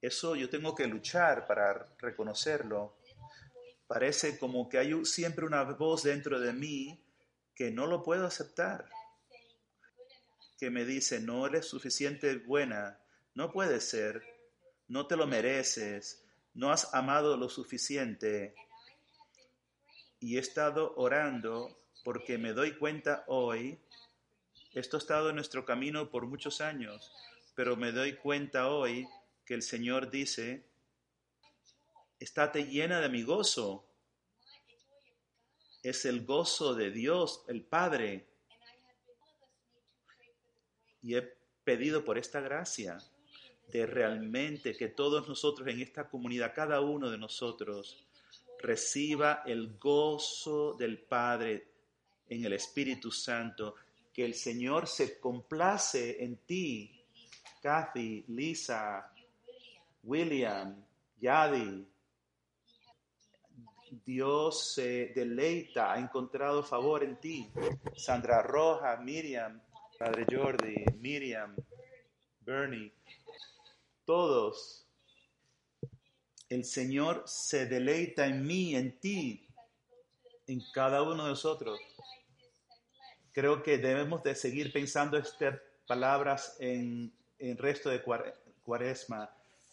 eso 0.00 0.37
yo 0.37 0.48
tengo 0.48 0.74
que 0.74 0.87
luchar 0.87 1.46
para 1.46 1.96
reconocerlo. 1.98 2.96
Parece 3.87 4.38
como 4.38 4.68
que 4.68 4.78
hay 4.78 5.04
siempre 5.04 5.46
una 5.46 5.62
voz 5.64 6.02
dentro 6.02 6.38
de 6.38 6.52
mí 6.52 7.04
que 7.54 7.70
no 7.70 7.87
lo 7.87 8.02
puedo 8.02 8.26
aceptar, 8.26 8.88
que 10.59 10.70
me 10.70 10.85
dice, 10.85 11.20
no 11.20 11.46
eres 11.46 11.66
suficiente 11.66 12.37
buena, 12.37 13.00
no 13.35 13.50
puede 13.50 13.80
ser, 13.80 14.22
no 14.88 15.06
te 15.06 15.16
lo 15.16 15.26
mereces, 15.26 16.24
no 16.54 16.70
has 16.70 16.94
amado 16.94 17.37
lo 17.37 17.48
suficiente. 17.48 18.54
Y 20.20 20.37
he 20.37 20.40
estado 20.40 20.94
orando 20.96 21.76
porque 22.04 22.38
me 22.38 22.52
doy 22.52 22.76
cuenta 22.78 23.24
hoy, 23.26 23.78
esto 24.81 24.99
ha 24.99 25.01
estado 25.01 25.31
en 25.31 25.37
nuestro 25.37 25.65
camino 25.65 26.11
por 26.11 26.27
muchos 26.27 26.61
años, 26.61 27.11
pero 27.55 27.77
me 27.77 27.93
doy 27.93 28.17
cuenta 28.17 28.69
hoy 28.69 29.09
que 29.47 29.55
el 29.55 29.62
Señor 29.62 30.11
dice, 30.11 30.67
estate 32.21 32.67
llena 32.67 33.01
de 33.01 33.09
mi 33.09 33.23
gozo. 33.23 33.87
Es 35.83 36.05
el 36.05 36.27
gozo 36.27 36.75
de 36.75 36.91
Dios, 36.91 37.43
el 37.49 37.62
Padre. 37.62 38.27
Y 41.01 41.15
he 41.15 41.23
pedido 41.65 42.05
por 42.05 42.19
esta 42.19 42.41
gracia 42.41 42.99
de 43.69 43.87
realmente 43.87 44.77
que 44.77 44.89
todos 44.89 45.27
nosotros 45.27 45.69
en 45.69 45.81
esta 45.81 46.11
comunidad, 46.11 46.53
cada 46.55 46.83
uno 46.83 47.09
de 47.09 47.17
nosotros, 47.17 48.05
reciba 48.59 49.43
el 49.47 49.79
gozo 49.79 50.75
del 50.75 50.99
Padre 50.99 51.69
en 52.29 52.45
el 52.45 52.53
Espíritu 52.53 53.11
Santo, 53.11 53.77
que 54.16 54.24
el 54.24 54.33
Señor 54.33 54.87
se 54.87 55.20
complace 55.20 56.24
en 56.24 56.38
ti, 56.38 56.90
Kathy, 57.61 58.24
Lisa, 58.29 59.12
William, 60.05 60.83
Yadi. 61.20 61.87
Dios 64.07 64.72
se 64.72 65.12
deleita, 65.14 65.92
ha 65.92 65.98
encontrado 65.98 66.62
favor 66.62 67.05
en 67.05 67.20
ti. 67.20 67.46
Sandra 67.94 68.40
Roja, 68.40 68.96
Miriam, 68.96 69.61
Padre 69.98 70.24
Jordi, 70.31 70.83
Miriam, 70.98 71.55
Bernie, 72.40 72.94
todos. 74.07 74.88
El 76.48 76.64
Señor 76.64 77.24
se 77.26 77.66
deleita 77.66 78.24
en 78.26 78.46
mí, 78.46 78.74
en 78.76 78.98
ti, 78.98 79.46
en 80.46 80.62
cada 80.72 81.02
uno 81.02 81.24
de 81.24 81.31
nosotros 81.31 81.79
creo 83.37 83.62
que 83.62 83.77
debemos 83.77 84.22
de 84.22 84.35
seguir 84.35 84.72
pensando 84.72 85.18
estas 85.18 85.61
palabras 85.87 86.57
en 86.59 87.12
el 87.38 87.59
resto 87.59 87.90
de 87.90 88.03
cuaresma. 88.62 89.31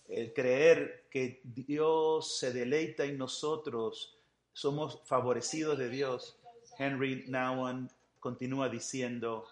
El 0.09 0.33
creer 0.33 1.05
que 1.09 1.39
Dios 1.45 2.39
se 2.39 2.51
deleita 2.51 3.05
en 3.05 3.17
nosotros, 3.17 4.19
somos 4.51 4.99
favorecidos 5.05 5.77
de 5.77 5.87
Dios. 5.87 6.37
Henry 6.77 7.23
Nouwen 7.29 7.89
continúa 8.19 8.67
diciendo, 8.67 9.47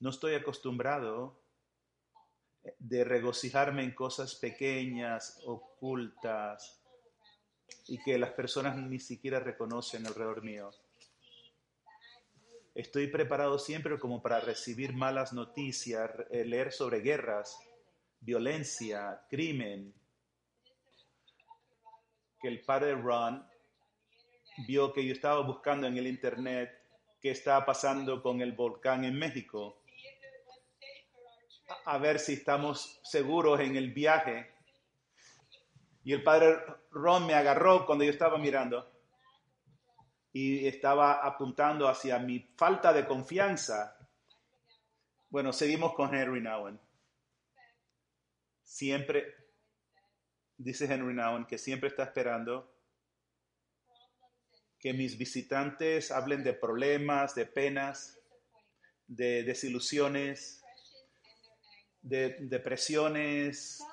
no 0.00 0.10
estoy 0.10 0.34
acostumbrado 0.34 1.38
de 2.80 3.04
regocijarme 3.04 3.84
en 3.84 3.92
cosas 3.92 4.34
pequeñas, 4.34 5.40
ocultas, 5.44 6.82
y 7.86 8.02
que 8.02 8.18
las 8.18 8.32
personas 8.32 8.76
ni 8.76 8.98
siquiera 8.98 9.38
reconocen 9.38 10.04
alrededor 10.04 10.42
mío. 10.42 10.72
Estoy 12.74 13.08
preparado 13.08 13.58
siempre 13.58 13.98
como 13.98 14.22
para 14.22 14.40
recibir 14.40 14.92
malas 14.92 15.32
noticias, 15.32 16.10
eh, 16.30 16.44
leer 16.44 16.72
sobre 16.72 17.00
guerras, 17.00 17.58
violencia, 18.20 19.26
crimen. 19.28 19.92
Que 22.40 22.48
el 22.48 22.60
padre 22.60 22.94
Ron 22.94 23.44
vio 24.68 24.92
que 24.92 25.04
yo 25.04 25.12
estaba 25.12 25.40
buscando 25.40 25.88
en 25.88 25.96
el 25.96 26.06
internet 26.06 26.70
qué 27.20 27.32
estaba 27.32 27.66
pasando 27.66 28.22
con 28.22 28.40
el 28.40 28.52
volcán 28.52 29.04
en 29.04 29.18
México. 29.18 29.82
A 31.86 31.98
ver 31.98 32.20
si 32.20 32.34
estamos 32.34 33.00
seguros 33.02 33.58
en 33.60 33.76
el 33.76 33.92
viaje. 33.92 34.48
Y 36.04 36.12
el 36.12 36.22
padre 36.22 36.56
Ron 36.92 37.26
me 37.26 37.34
agarró 37.34 37.84
cuando 37.84 38.04
yo 38.04 38.10
estaba 38.10 38.38
mirando 38.38 38.89
y 40.32 40.66
estaba 40.66 41.26
apuntando 41.26 41.88
hacia 41.88 42.18
mi 42.18 42.40
falta 42.56 42.92
de 42.92 43.06
confianza. 43.06 43.96
Bueno, 45.28 45.52
seguimos 45.52 45.94
con 45.94 46.14
Henry 46.14 46.40
Nowen. 46.40 46.80
Siempre, 48.62 49.34
dice 50.56 50.84
Henry 50.92 51.14
Nowen, 51.14 51.46
que 51.46 51.58
siempre 51.58 51.88
está 51.88 52.04
esperando 52.04 52.72
que 54.78 54.92
mis 54.94 55.18
visitantes 55.18 56.10
hablen 56.10 56.42
de 56.42 56.54
problemas, 56.54 57.34
de 57.34 57.44
penas, 57.46 58.18
de 59.06 59.42
desilusiones, 59.42 60.62
de 62.00 62.36
depresiones, 62.40 63.84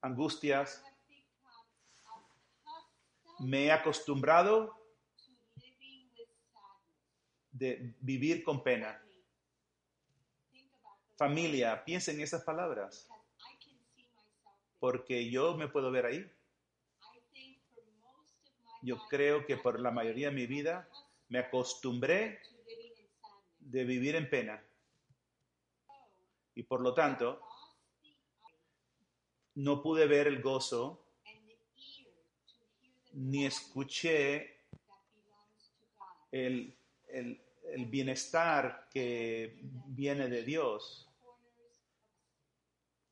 angustias. 0.00 0.82
Me 3.38 3.66
he 3.66 3.72
acostumbrado 3.72 4.81
de 7.52 7.94
vivir 8.00 8.42
con 8.42 8.62
pena. 8.62 9.00
Familia, 11.16 11.84
piensen 11.84 12.16
en 12.16 12.22
esas 12.22 12.42
palabras, 12.42 13.08
porque 14.80 15.30
yo 15.30 15.56
me 15.56 15.68
puedo 15.68 15.90
ver 15.90 16.06
ahí. 16.06 16.32
Yo 18.82 18.98
creo 19.08 19.46
que 19.46 19.56
por 19.56 19.78
la 19.78 19.92
mayoría 19.92 20.30
de 20.30 20.34
mi 20.34 20.46
vida 20.46 20.88
me 21.28 21.38
acostumbré 21.38 22.40
de 23.60 23.84
vivir 23.84 24.16
en 24.16 24.28
pena. 24.28 24.62
Y 26.54 26.64
por 26.64 26.80
lo 26.80 26.92
tanto, 26.92 27.40
no 29.54 29.82
pude 29.82 30.06
ver 30.06 30.26
el 30.26 30.42
gozo 30.42 31.04
ni 33.12 33.46
escuché 33.46 34.62
el 36.30 36.74
el, 37.12 37.40
bienestar 37.86 38.88
que 38.92 39.60
viene 39.86 40.28
de 40.28 40.42
Dios. 40.42 41.08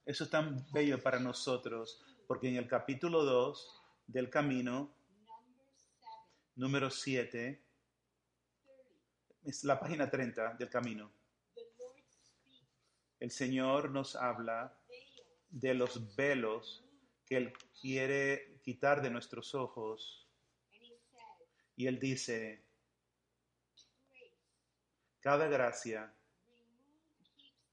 Eso 0.04 0.24
es 0.24 0.30
tan 0.30 0.66
bello 0.72 1.00
para 1.02 1.20
nosotros, 1.20 2.02
porque 2.26 2.48
en 2.48 2.56
el 2.56 2.66
capítulo 2.66 3.24
2 3.24 3.82
del 4.06 4.28
camino, 4.28 4.92
número 6.56 6.90
7, 6.90 7.62
es 9.44 9.64
la 9.64 9.78
página 9.78 10.10
30 10.10 10.54
del 10.54 10.68
camino. 10.68 11.12
El 13.18 13.30
Señor 13.30 13.90
nos 13.90 14.16
habla 14.16 14.76
de 15.48 15.74
los 15.74 16.14
velos 16.16 16.84
que 17.26 17.36
Él 17.36 17.52
quiere 17.80 18.60
quitar 18.62 19.02
de 19.02 19.10
nuestros 19.10 19.54
ojos. 19.54 20.28
Y 21.76 21.86
Él 21.86 21.98
dice, 21.98 22.69
cada 25.20 25.48
gracia 25.48 26.12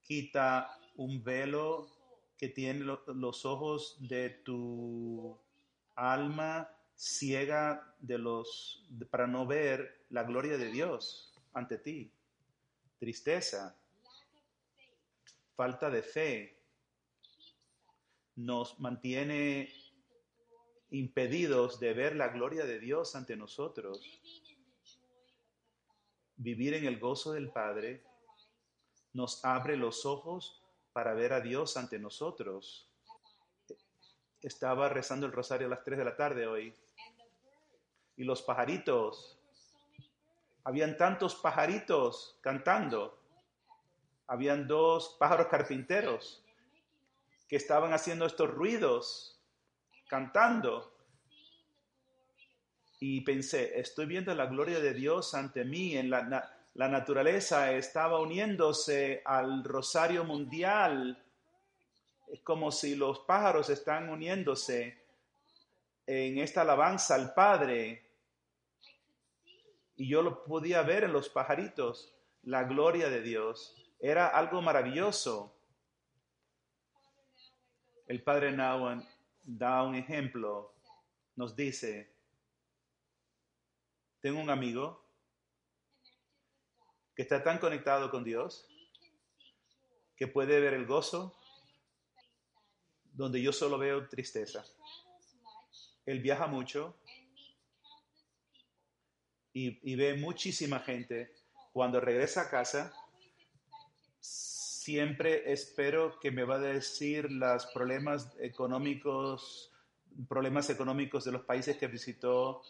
quita 0.04 0.80
un 0.96 1.24
velo 1.24 1.88
que 2.38 2.50
tiene 2.50 2.86
los 3.08 3.46
ojos 3.46 3.98
de 4.00 4.30
tu 4.30 5.38
alma 5.96 6.70
ciega 6.96 7.96
de 8.00 8.18
los 8.18 8.86
para 9.10 9.28
no 9.28 9.46
ver 9.46 10.06
la 10.10 10.24
gloria 10.24 10.58
de 10.58 10.72
Dios 10.72 11.34
ante 11.54 11.78
ti. 11.78 12.12
Tristeza, 13.00 13.76
falta 15.56 15.90
de 15.90 16.04
fe 16.04 16.58
nos 18.36 18.80
mantiene 18.80 19.70
impedidos 20.92 21.80
de 21.80 21.94
ver 21.94 22.16
la 22.16 22.30
gloria 22.30 22.66
de 22.66 22.80
Dios 22.80 23.16
ante 23.16 23.36
nosotros 23.36 24.47
Vivir 26.38 26.76
en 26.76 26.86
el 26.86 27.00
gozo 27.00 27.34
del 27.34 27.50
Padre 27.50 28.04
nos 29.14 29.44
abre 29.44 29.76
los 29.76 30.06
ojos 30.06 30.64
para 30.94 31.16
ver 31.16 31.34
a 31.34 31.42
Dios 31.42 31.78
ante 31.78 31.98
nosotros. 31.98 32.88
Estaba 34.42 34.88
rezando 34.88 35.26
el 35.26 35.32
rosario 35.32 35.66
a 35.66 35.72
las 35.72 35.84
3 35.84 35.98
de 35.98 36.06
la 36.06 36.16
tarde 36.16 36.46
hoy. 36.46 36.76
Y 38.16 38.24
los 38.24 38.44
pajaritos, 38.44 39.40
habían 40.64 40.96
tantos 40.96 41.36
pajaritos 41.36 42.38
cantando. 42.42 43.18
Habían 44.28 44.68
dos 44.68 45.16
pájaros 45.18 45.48
carpinteros 45.48 46.44
que 47.48 47.56
estaban 47.56 47.94
haciendo 47.94 48.26
estos 48.26 48.52
ruidos, 48.52 49.42
cantando. 50.08 50.97
Y 53.00 53.22
pensé, 53.22 53.80
estoy 53.80 54.08
viendo 54.08 54.34
la 54.34 54.48
gloria 54.48 54.80
de 54.80 54.94
Dios 54.94 55.36
ante 55.36 55.64
mí. 55.64 55.96
En 55.96 56.10
la, 56.10 56.52
naturaleza 56.74 57.72
estaba 57.74 58.20
uniéndose 58.20 59.22
al 59.24 59.64
rosario 59.64 60.24
mundial. 60.24 61.24
Es 62.28 62.42
como 62.42 62.72
si 62.72 62.96
los 62.96 63.20
pájaros 63.20 63.70
están 63.70 64.10
uniéndose 64.10 64.98
en 66.08 66.40
esta 66.40 66.62
alabanza 66.62 67.16
al 67.16 67.34
Padre. 67.34 68.04
Y 69.96 70.08
yo 70.10 70.22
lo 70.24 70.44
podía 70.44 70.82
ver 70.82 71.04
en 71.04 71.14
los 71.14 71.30
pajaritos, 71.30 72.16
la 72.44 72.64
gloria 72.64 73.10
de 73.10 73.22
Dios. 73.22 73.76
Era 74.00 74.28
algo 74.28 74.62
maravilloso. 74.62 75.56
El 78.08 78.24
Padre 78.24 78.52
Nawan 78.52 79.08
da 79.44 79.84
un 79.84 79.96
ejemplo. 79.96 80.74
Nos 81.36 81.56
dice, 81.56 82.17
tengo 84.28 84.42
un 84.42 84.50
amigo 84.50 85.02
que 87.16 87.22
está 87.22 87.42
tan 87.42 87.60
conectado 87.60 88.12
con 88.12 88.26
Dios 88.26 88.68
que 90.18 90.28
puede 90.28 90.60
ver 90.60 90.74
el 90.74 90.86
gozo 90.86 91.34
donde 93.14 93.42
yo 93.42 93.54
solo 93.54 93.78
veo 93.78 94.10
tristeza. 94.10 94.66
Él 96.06 96.20
viaja 96.20 96.46
mucho 96.46 96.98
y, 99.54 99.80
y, 99.90 99.96
ve 99.96 100.16
muchísima 100.16 100.82
gente. 100.82 101.34
Cuando 101.72 102.02
regresa 102.02 102.42
a 102.42 102.50
casa, 102.50 102.94
siempre 104.20 105.54
espero 105.54 106.20
que 106.20 106.32
me 106.32 106.44
va 106.44 106.56
a 106.56 106.60
decir 106.60 107.32
los 107.32 107.66
problemas 107.68 108.36
económicos, 108.42 109.72
problemas 110.28 110.70
económicos 110.70 111.24
de 111.24 111.32
los 111.32 111.46
países 111.46 111.78
que 111.78 111.88
visitó, 111.88 112.62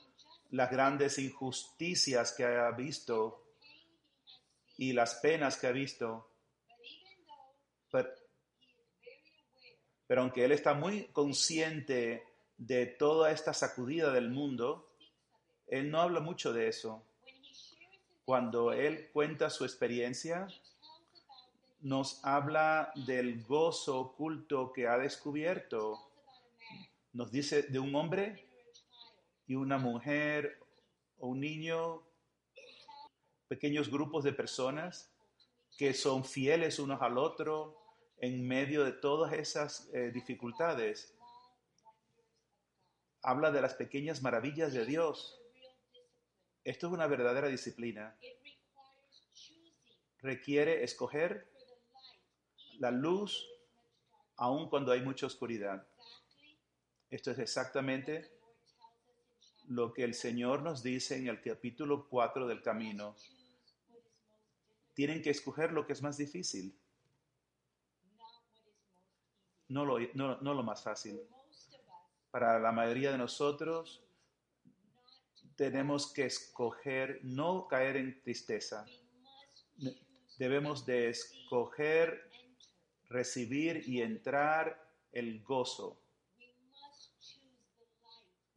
las 0.52 0.72
grandes 0.72 1.20
injusticias 1.20 2.32
que 2.34 2.46
ha 2.46 2.72
visto 2.72 3.44
y 4.78 4.94
las 4.94 5.16
penas 5.16 5.58
que 5.58 5.68
ha 5.68 5.72
visto. 5.72 6.30
Pero, 10.08 10.22
aunque 10.22 10.46
él 10.46 10.52
está 10.52 10.74
muy 10.74 11.06
consciente 11.08 12.24
de 12.58 12.86
toda 12.86 13.32
esta 13.32 13.54
sacudida 13.54 14.12
del 14.12 14.30
mundo, 14.30 14.90
él 15.68 15.92
no 15.92 16.02
habla 16.02 16.22
mucho 16.22 16.54
de 16.54 16.70
eso. 16.70 17.04
Cuando 18.24 18.72
él 18.72 19.10
cuenta 19.12 19.50
su 19.50 19.66
experiencia, 19.66 20.48
nos 21.82 22.24
habla 22.24 22.92
del 22.96 23.44
gozo 23.44 24.00
oculto 24.00 24.72
que 24.74 24.88
ha 24.88 24.98
descubierto. 24.98 26.10
Nos 27.14 27.32
dice 27.32 27.64
de 27.64 27.80
un 27.80 27.94
hombre 27.96 28.47
y 29.48 29.56
una 29.56 29.78
mujer 29.78 30.60
o 31.18 31.30
un 31.30 31.40
niño 31.40 32.04
pequeños 33.48 33.90
grupos 33.90 34.24
de 34.24 34.34
personas 34.34 35.12
que 35.78 35.94
son 35.94 36.26
fieles 36.26 36.80
unos 36.80 37.02
al 37.02 37.18
otro 37.18 37.78
en 38.18 38.48
medio 38.48 38.84
de 38.84 38.92
todas 38.92 39.34
esas 39.34 39.90
eh, 39.94 40.12
dificultades. 40.14 41.16
Habla 43.22 43.52
de 43.52 43.62
las 43.62 43.76
pequeñas 43.76 44.22
maravillas 44.22 44.74
de 44.74 44.86
Dios. 44.86 45.40
Esto 46.64 46.88
es 46.88 46.94
una 46.94 47.08
verdadera 47.08 47.48
disciplina. 47.48 48.18
Requiere 50.20 50.84
escoger 50.84 51.50
la 52.80 52.92
luz 52.92 53.48
aun 54.36 54.70
cuando 54.70 54.92
hay 54.92 55.02
mucha 55.02 55.26
oscuridad. 55.26 55.88
Esto 57.10 57.32
es 57.32 57.40
exactamente 57.40 58.37
lo 59.68 59.94
que 59.94 60.04
el 60.04 60.14
Señor 60.14 60.62
nos 60.62 60.82
dice 60.82 61.18
en 61.18 61.28
el 61.28 61.42
capítulo 61.42 62.08
4 62.10 62.48
del 62.48 62.62
camino 62.62 63.16
tienen 64.98 65.22
que 65.22 65.30
escoger 65.30 65.74
lo 65.74 65.86
que 65.86 65.94
es 65.94 66.02
más 66.02 66.18
difícil, 66.18 66.76
no 69.68 69.86
lo, 69.86 70.00
no, 70.16 70.38
lo 70.42 70.64
más 70.64 70.82
fácil. 70.82 71.22
Para 72.32 72.60
la 72.60 72.72
mayoría 72.72 73.12
de 73.12 73.20
nosotros, 73.20 74.04
tenemos 75.56 76.12
que 76.12 76.26
escoger 76.26 77.20
no 77.24 77.68
caer 77.68 77.98
en 77.98 78.20
tristeza. 78.24 78.88
Debemos 80.40 80.84
de 80.84 81.10
escoger 81.10 82.32
recibir 83.08 83.88
y 83.88 84.02
entrar 84.02 84.84
el 85.12 85.44
gozo. 85.44 86.02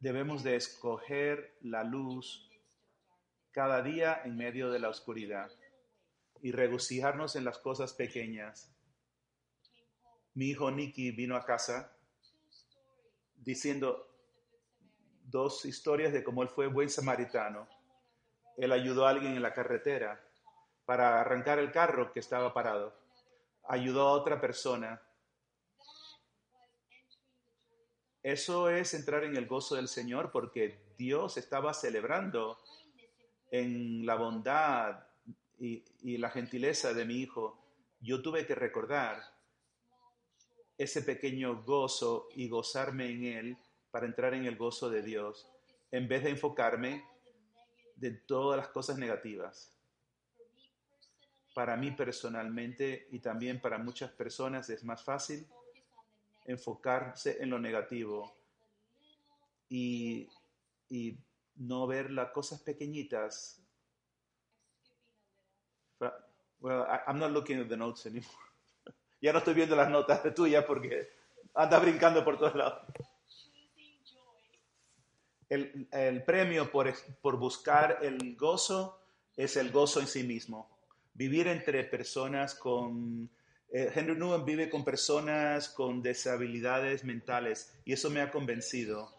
Debemos 0.01 0.41
de 0.41 0.55
escoger 0.55 1.55
la 1.61 1.83
luz 1.83 2.49
cada 3.51 3.83
día 3.83 4.19
en 4.25 4.35
medio 4.35 4.71
de 4.71 4.79
la 4.79 4.89
oscuridad 4.89 5.51
y 6.41 6.51
regocijarnos 6.51 7.35
en 7.35 7.45
las 7.45 7.59
cosas 7.59 7.93
pequeñas. 7.93 8.73
Mi 10.33 10.47
hijo 10.47 10.71
Nicky 10.71 11.11
vino 11.11 11.35
a 11.35 11.45
casa 11.45 11.95
diciendo 13.35 14.07
dos 15.21 15.65
historias 15.65 16.11
de 16.13 16.23
cómo 16.23 16.41
él 16.41 16.49
fue 16.49 16.65
buen 16.65 16.89
samaritano. 16.89 17.67
Él 18.57 18.71
ayudó 18.71 19.05
a 19.05 19.11
alguien 19.11 19.35
en 19.35 19.43
la 19.43 19.53
carretera 19.53 20.19
para 20.83 21.21
arrancar 21.21 21.59
el 21.59 21.71
carro 21.71 22.11
que 22.11 22.21
estaba 22.21 22.55
parado. 22.55 22.97
Ayudó 23.67 24.07
a 24.07 24.13
otra 24.13 24.41
persona. 24.41 24.99
Eso 28.23 28.69
es 28.69 28.93
entrar 28.93 29.23
en 29.23 29.35
el 29.35 29.47
gozo 29.47 29.75
del 29.75 29.87
Señor 29.87 30.31
porque 30.31 30.79
Dios 30.97 31.37
estaba 31.37 31.73
celebrando 31.73 32.59
en 33.49 34.05
la 34.05 34.15
bondad, 34.15 35.03
y, 35.61 36.17
la 36.17 36.29
gentileza 36.29 36.93
de 36.93 37.05
mi 37.05 37.17
hijo, 37.17 37.63
yo 37.99 38.21
tuve 38.21 38.45
que 38.47 38.55
recordar 38.55 39.21
ese 40.77 41.03
pequeño 41.03 41.63
gozo 41.63 42.29
y 42.33 42.49
gozarme 42.49 43.11
en 43.11 43.25
él 43.25 43.57
para 43.91 44.07
entrar 44.07 44.33
en 44.33 44.45
el 44.45 44.57
gozo 44.57 44.89
de 44.89 45.03
Dios, 45.03 45.47
en 45.91 46.07
vez 46.07 46.23
de 46.23 46.31
enfocarme 46.31 47.05
de 47.95 48.11
todas 48.11 48.57
las 48.57 48.69
cosas 48.69 48.97
negativas. 48.97 49.77
Para 51.53 51.77
mí 51.77 51.91
personalmente 51.91 53.07
y 53.11 53.19
también 53.19 53.61
para 53.61 53.77
muchas 53.77 54.09
personas 54.11 54.69
es 54.69 54.83
más 54.83 55.03
fácil 55.03 55.45
enfocarse 56.45 57.41
en 57.41 57.49
lo 57.49 57.59
negativo 57.59 58.35
y, 59.69 60.27
y 60.89 61.17
no 61.55 61.87
ver 61.87 62.11
las 62.11 62.31
cosas 62.31 62.61
pequeñitas 62.61 63.61
Well, 66.61 66.85
I'm 67.07 67.17
not 67.17 67.31
looking 67.31 67.59
at 67.59 67.69
the 67.69 67.75
notes 67.75 68.05
anymore. 68.05 68.29
ya 69.21 69.33
no 69.33 69.39
estoy 69.39 69.55
viendo 69.55 69.75
las 69.75 69.89
notas 69.89 70.23
de 70.23 70.31
tuya 70.31 70.65
porque 70.65 71.09
anda 71.55 71.79
brincando 71.79 72.23
por 72.23 72.37
todos 72.37 72.55
lados. 72.55 72.83
El, 75.49 75.87
el 75.91 76.23
premio 76.23 76.71
por, 76.71 76.93
por 77.21 77.37
buscar 77.37 77.97
el 78.03 78.35
gozo 78.35 78.99
es 79.35 79.57
el 79.57 79.71
gozo 79.71 79.99
en 79.99 80.07
sí 80.07 80.23
mismo. 80.23 80.69
Vivir 81.13 81.47
entre 81.47 81.83
personas 81.83 82.55
con... 82.55 83.29
Eh, 83.73 83.89
Henry 83.95 84.17
Newman 84.17 84.43
vive 84.43 84.69
con 84.69 84.83
personas 84.83 85.69
con 85.69 86.01
deshabilidades 86.01 87.05
mentales 87.05 87.73
y 87.85 87.93
eso 87.93 88.09
me 88.09 88.19
ha 88.19 88.29
convencido. 88.29 89.15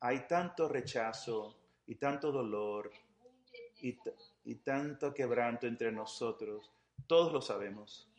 Hay 0.00 0.26
tanto 0.26 0.68
rechazo 0.68 1.56
y 1.86 1.94
tanto 1.94 2.32
dolor 2.32 2.90
y, 3.80 3.96
y 4.44 4.56
tanto 4.56 5.14
quebranto 5.14 5.68
entre 5.68 5.92
nosotros. 5.92 6.68
Todos 7.06 7.32
lo 7.32 7.40
sabemos. 7.40 8.10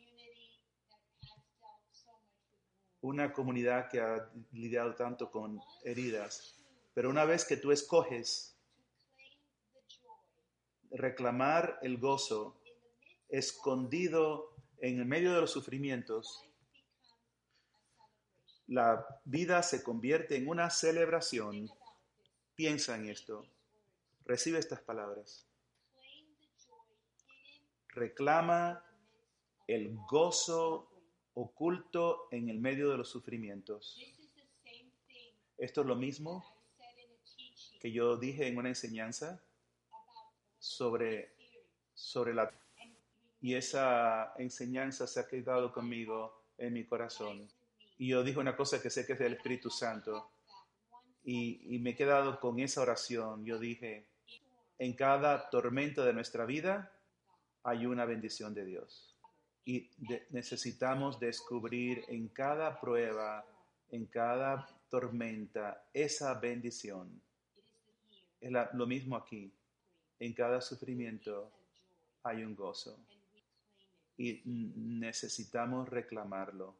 Una 3.02 3.34
comunidad 3.34 3.90
que 3.90 4.00
ha 4.00 4.30
lidiado 4.52 4.94
tanto 4.94 5.30
con 5.30 5.60
heridas. 5.84 6.58
Pero 6.94 7.10
una 7.10 7.26
vez 7.26 7.44
que 7.44 7.58
tú 7.58 7.70
escoges 7.70 8.56
reclamar 10.90 11.78
el 11.82 11.98
gozo 11.98 12.56
escondido 13.28 14.54
en 14.80 14.98
el 14.98 15.06
medio 15.06 15.34
de 15.34 15.40
los 15.40 15.50
sufrimientos, 15.50 16.44
la 18.68 19.06
vida 19.24 19.62
se 19.62 19.82
convierte 19.82 20.36
en 20.36 20.48
una 20.48 20.70
celebración. 20.70 21.70
Piensa 22.54 22.96
en 22.96 23.08
esto. 23.08 23.46
Recibe 24.24 24.58
estas 24.58 24.80
palabras. 24.80 25.46
Reclama 27.88 28.84
el 29.66 29.96
gozo 30.08 30.90
oculto 31.34 32.28
en 32.30 32.48
el 32.48 32.58
medio 32.58 32.90
de 32.90 32.98
los 32.98 33.08
sufrimientos. 33.08 34.00
Esto 35.58 35.80
es 35.82 35.86
lo 35.86 35.96
mismo 35.96 36.44
que 37.80 37.92
yo 37.92 38.16
dije 38.16 38.46
en 38.46 38.58
una 38.58 38.68
enseñanza 38.68 39.42
sobre, 40.58 41.34
sobre 41.94 42.34
la... 42.34 42.50
Y 43.46 43.54
esa 43.54 44.34
enseñanza 44.38 45.06
se 45.06 45.20
ha 45.20 45.28
quedado 45.28 45.72
conmigo 45.72 46.46
en 46.58 46.72
mi 46.72 46.84
corazón. 46.84 47.46
Y 47.96 48.08
yo 48.08 48.24
dije 48.24 48.40
una 48.40 48.56
cosa 48.56 48.82
que 48.82 48.90
sé 48.90 49.06
que 49.06 49.12
es 49.12 49.20
del 49.20 49.34
Espíritu 49.34 49.70
Santo. 49.70 50.32
Y, 51.22 51.78
me 51.78 51.90
he 51.90 51.94
quedado 51.94 52.40
con 52.40 52.58
esa 52.58 52.80
oración. 52.80 53.44
Yo 53.44 53.60
dije, 53.60 54.08
en 54.80 54.94
cada 54.94 55.48
tormenta 55.48 56.04
de 56.04 56.12
nuestra 56.12 56.44
vida 56.44 56.90
hay 57.62 57.86
una 57.86 58.04
bendición 58.04 58.52
de 58.52 58.64
Dios. 58.64 59.16
Y 59.64 59.92
necesitamos 60.30 61.20
descubrir 61.20 62.04
en 62.08 62.26
cada 62.30 62.80
prueba, 62.80 63.46
en 63.92 64.06
cada 64.06 64.66
tormenta, 64.90 65.84
esa 65.94 66.34
bendición. 66.34 67.22
Es 68.40 68.50
lo 68.72 68.86
mismo 68.88 69.14
aquí. 69.14 69.52
En 70.18 70.32
cada 70.32 70.60
sufrimiento 70.60 71.52
hay 72.24 72.42
un 72.42 72.56
gozo. 72.56 72.98
Y 74.18 74.42
necesitamos 74.44 75.88
reclamarlo, 75.88 76.74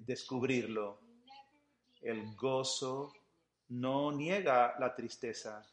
descubrirlo. 0.00 1.00
El 2.00 2.34
gozo 2.34 3.12
no 3.68 4.10
niega 4.10 4.76
la 4.78 4.94
tristeza, 4.94 5.64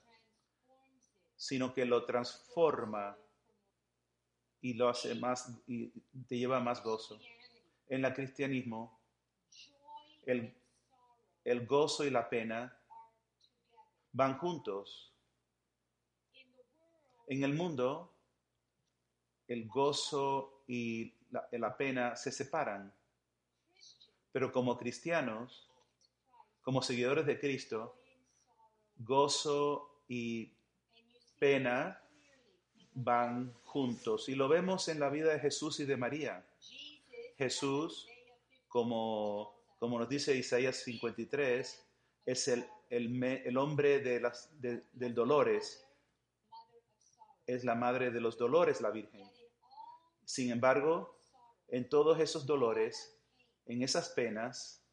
sino 1.36 1.74
que 1.74 1.86
lo 1.86 2.06
transforma 2.06 3.18
y 4.62 4.74
lo 4.74 4.90
hace 4.90 5.16
más 5.16 5.52
y 5.68 5.90
te 6.28 6.38
lleva 6.38 6.60
más 6.60 6.84
gozo. 6.84 7.20
En 7.88 8.06
el 8.06 8.14
cristianismo, 8.14 9.00
el, 10.26 10.54
el 11.44 11.66
gozo 11.66 12.06
y 12.06 12.10
la 12.10 12.30
pena 12.30 12.78
van 14.12 14.38
juntos. 14.38 15.14
En 17.28 17.44
el 17.44 17.54
mundo, 17.54 18.14
el 19.50 19.68
gozo 19.68 20.64
y 20.68 21.12
la, 21.32 21.76
pena 21.76 22.16
se 22.16 22.32
separan. 22.32 22.94
Pero 24.32 24.52
como 24.52 24.78
cristianos, 24.78 25.68
como 26.62 26.84
seguidores 26.84 27.26
de 27.26 27.40
Cristo, 27.40 28.00
gozo 28.98 30.04
y 30.08 30.54
pena 31.40 32.00
van 32.94 33.54
juntos. 33.64 34.30
Y 34.30 34.36
lo 34.36 34.48
vemos 34.48 34.88
en 34.88 35.00
la 35.00 35.10
vida 35.10 35.34
de 35.34 35.40
Jesús 35.40 35.80
y 35.80 35.86
de 35.86 35.98
María. 35.98 36.46
Jesús, 37.36 38.08
como, 38.68 39.56
como 39.80 39.98
nos 39.98 40.10
dice 40.10 40.36
Isaías 40.36 40.78
53, 40.84 41.88
es 42.26 42.48
el, 42.48 42.66
el, 42.90 43.58
hombre 43.58 44.00
de 44.00 44.20
las, 44.20 44.52
del 44.62 45.16
dolores. 45.16 45.88
Es 47.48 47.64
la 47.64 47.74
madre 47.74 48.12
de 48.12 48.22
los 48.22 48.38
dolores, 48.38 48.80
la 48.82 48.92
Virgen. 48.92 49.28
Sin 50.30 50.52
embargo, 50.52 51.18
en 51.70 51.90
todos 51.90 52.20
esos 52.20 52.46
dolores, 52.46 53.20
en 53.66 53.82
esas 53.82 54.10
penas, 54.10 54.86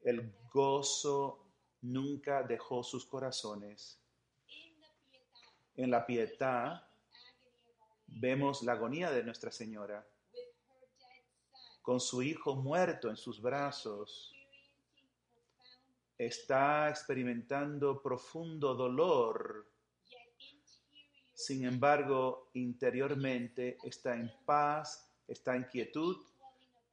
el 0.00 0.34
gozo 0.50 1.44
nunca 1.82 2.42
dejó 2.42 2.82
sus 2.82 3.04
corazones 3.04 4.00
en 5.76 5.90
la 5.90 6.06
piedad 6.06 6.82
vemos 8.06 8.62
la 8.62 8.72
agonía 8.72 9.10
de 9.10 9.22
Nuestra 9.22 9.50
Señora 9.50 10.02
con 11.82 12.00
su 12.00 12.22
hijo 12.22 12.56
muerto 12.56 13.10
en 13.10 13.18
sus 13.18 13.42
brazos. 13.42 14.34
Está 16.16 16.88
experimentando 16.88 18.00
profundo 18.00 18.74
dolor. 18.74 19.67
Sin 21.38 21.64
embargo, 21.64 22.50
interiormente 22.54 23.78
está 23.84 24.16
en 24.16 24.28
paz, 24.44 25.08
está 25.28 25.54
en 25.54 25.62
quietud 25.70 26.16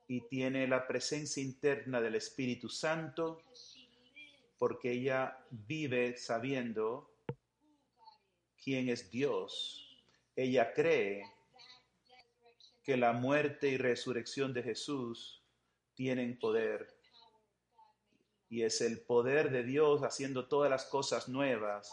y 0.08 0.22
tiene 0.28 0.68
la 0.68 0.88
presencia 0.88 1.42
interna 1.42 2.00
del 2.00 2.14
Espíritu 2.14 2.70
Santo 2.70 3.42
porque 4.60 4.92
ella 4.92 5.36
vive 5.50 6.16
sabiendo 6.18 7.10
quién 8.64 8.90
es 8.90 9.10
Dios. 9.10 9.98
Ella 10.36 10.76
cree 10.76 11.24
que 12.84 12.98
la 12.98 13.14
muerte 13.14 13.70
y 13.70 13.78
resurrección 13.78 14.54
de 14.54 14.62
Jesús 14.62 15.42
tienen 15.96 16.38
poder. 16.38 16.96
Y 18.48 18.62
es 18.62 18.80
el 18.82 19.02
poder 19.02 19.50
de 19.50 19.64
Dios 19.64 20.04
haciendo 20.04 20.48
todas 20.48 20.70
las 20.70 20.86
cosas 20.86 21.28
nuevas. 21.28 21.92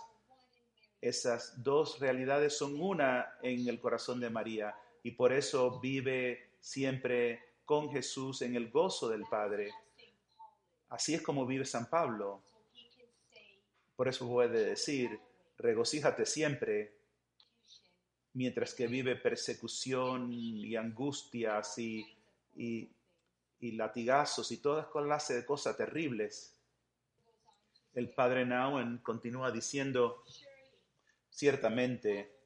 Esas 1.02 1.62
dos 1.62 1.98
realidades 1.98 2.56
son 2.56 2.80
una 2.80 3.34
en 3.42 3.68
el 3.68 3.80
corazón 3.80 4.20
de 4.20 4.30
María 4.30 4.74
y 5.02 5.10
por 5.10 5.32
eso 5.32 5.80
vive 5.80 6.52
siempre 6.60 7.56
con 7.64 7.90
Jesús 7.90 8.40
en 8.42 8.54
el 8.54 8.70
gozo 8.70 9.08
del 9.08 9.24
Padre. 9.28 9.72
Así 10.88 11.12
es 11.12 11.20
como 11.20 11.44
vive 11.44 11.64
San 11.64 11.90
Pablo. 11.90 12.40
Por 13.96 14.06
eso 14.06 14.28
puede 14.28 14.64
decir, 14.64 15.18
regocíjate 15.58 16.24
siempre, 16.24 16.94
mientras 18.34 18.72
que 18.72 18.86
vive 18.86 19.16
persecución 19.16 20.32
y 20.32 20.76
angustias 20.76 21.78
y, 21.78 22.06
y, 22.54 22.90
latigazos 23.72 24.52
y 24.52 24.58
todas 24.58 24.86
clases 24.86 25.36
de 25.36 25.46
cosas 25.46 25.76
terribles. 25.76 26.54
El 27.94 28.10
padre 28.10 28.46
Nauen 28.46 28.98
continúa 28.98 29.50
diciendo, 29.50 30.22
ciertamente, 31.32 32.36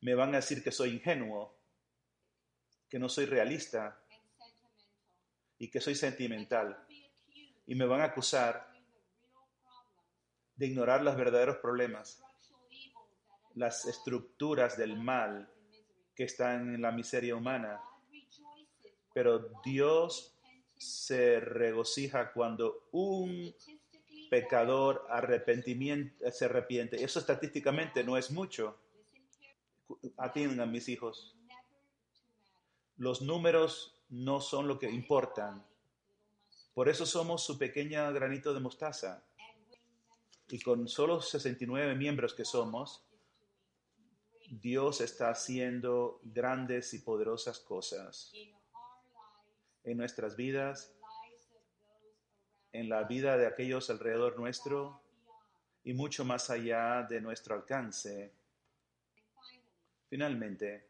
me 0.00 0.14
van 0.14 0.32
a 0.32 0.36
decir 0.36 0.62
que 0.62 0.72
soy 0.72 0.90
ingenuo, 0.90 1.58
que 2.88 2.98
no 2.98 3.08
soy 3.08 3.26
realista 3.26 4.00
y 5.58 5.68
que 5.70 5.80
soy 5.80 5.94
sentimental. 5.94 6.86
Y 7.66 7.74
me 7.74 7.84
van 7.84 8.00
a 8.00 8.04
acusar 8.04 8.70
de 10.56 10.66
ignorar 10.66 11.02
los 11.02 11.16
verdaderos 11.16 11.58
problemas, 11.58 12.22
las 13.54 13.84
estructuras 13.86 14.76
del 14.76 14.96
mal 14.96 15.52
que 16.14 16.24
están 16.24 16.74
en 16.74 16.82
la 16.82 16.92
miseria 16.92 17.34
humana. 17.34 17.80
Pero 19.12 19.50
Dios 19.64 20.38
se 20.76 21.40
regocija 21.40 22.32
cuando 22.32 22.88
un 22.92 23.54
pecador 24.30 25.06
arrepentimiento, 25.10 26.30
se 26.30 26.46
arrepiente. 26.46 27.04
Eso 27.04 27.18
estadísticamente 27.18 28.02
no 28.02 28.16
es 28.16 28.30
mucho. 28.30 28.78
Atiendan, 30.16 30.70
mis 30.70 30.88
hijos. 30.88 31.36
Los 32.96 33.20
números 33.20 34.00
no 34.08 34.40
son 34.40 34.68
lo 34.68 34.78
que 34.78 34.88
importan. 34.88 35.62
Por 36.72 36.88
eso 36.88 37.04
somos 37.04 37.44
su 37.44 37.58
pequeña 37.58 38.10
granito 38.12 38.54
de 38.54 38.60
mostaza 38.60 39.22
y 40.48 40.60
con 40.60 40.88
solo 40.88 41.20
69 41.20 41.94
miembros 41.94 42.34
que 42.34 42.44
somos, 42.44 43.04
Dios 44.48 45.00
está 45.00 45.30
haciendo 45.30 46.20
grandes 46.24 46.92
y 46.94 46.98
poderosas 47.00 47.60
cosas 47.60 48.32
en 49.84 49.96
nuestras 49.96 50.36
vidas, 50.36 50.92
en 52.72 52.88
la 52.88 53.04
vida 53.04 53.36
de 53.36 53.46
aquellos 53.46 53.90
alrededor 53.90 54.38
nuestro 54.38 55.00
y 55.84 55.92
mucho 55.94 56.24
más 56.24 56.50
allá 56.50 57.06
de 57.08 57.20
nuestro 57.20 57.54
alcance. 57.54 58.32
Finalmente, 60.08 60.88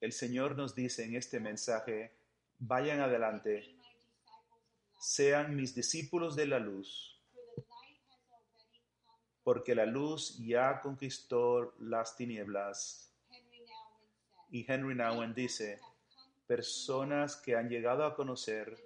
el 0.00 0.12
Señor 0.12 0.56
nos 0.56 0.74
dice 0.74 1.04
en 1.04 1.16
este 1.16 1.40
mensaje, 1.40 2.12
vayan 2.58 3.00
adelante, 3.00 3.74
sean 4.98 5.56
mis 5.56 5.74
discípulos 5.74 6.36
de 6.36 6.46
la 6.46 6.58
luz 6.58 7.14
porque 9.44 9.74
la 9.74 9.84
luz 9.84 10.38
ya 10.38 10.80
conquistó 10.80 11.74
las 11.80 12.16
tinieblas. 12.16 13.12
Y 14.50 14.64
Henry 14.66 14.94
Nouwen 14.94 15.34
dice, 15.34 15.80
personas 16.46 17.36
que 17.36 17.54
han 17.54 17.68
llegado 17.68 18.06
a 18.06 18.16
conocer 18.16 18.83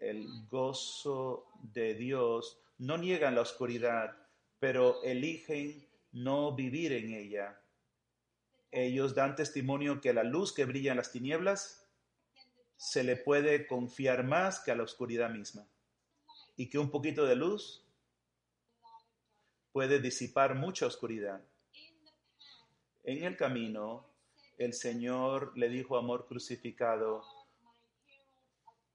el 0.00 0.46
gozo 0.48 1.46
de 1.72 1.94
Dios 1.94 2.60
no 2.78 2.96
niegan 2.98 3.34
la 3.34 3.42
oscuridad, 3.42 4.16
pero 4.58 5.02
eligen 5.02 5.86
no 6.12 6.54
vivir 6.54 6.92
en 6.92 7.12
ella. 7.12 7.60
Ellos 8.70 9.14
dan 9.14 9.34
testimonio 9.34 10.00
que 10.00 10.12
la 10.12 10.24
luz 10.24 10.52
que 10.52 10.64
brilla 10.64 10.92
en 10.92 10.98
las 10.98 11.10
tinieblas 11.12 11.86
se 12.76 13.02
le 13.02 13.16
puede 13.16 13.66
confiar 13.66 14.24
más 14.24 14.60
que 14.60 14.70
a 14.70 14.76
la 14.76 14.84
oscuridad 14.84 15.30
misma. 15.30 15.66
y 16.60 16.68
que 16.68 16.78
un 16.78 16.90
poquito 16.90 17.24
de 17.24 17.36
luz 17.36 17.84
puede 19.70 20.00
disipar 20.00 20.56
mucha 20.56 20.86
oscuridad. 20.86 21.40
En 23.04 23.22
el 23.22 23.36
camino, 23.36 24.04
el 24.58 24.72
Señor 24.72 25.56
le 25.56 25.68
dijo 25.68 25.94
a 25.96 26.00
amor 26.00 26.26
crucificado, 26.26 27.22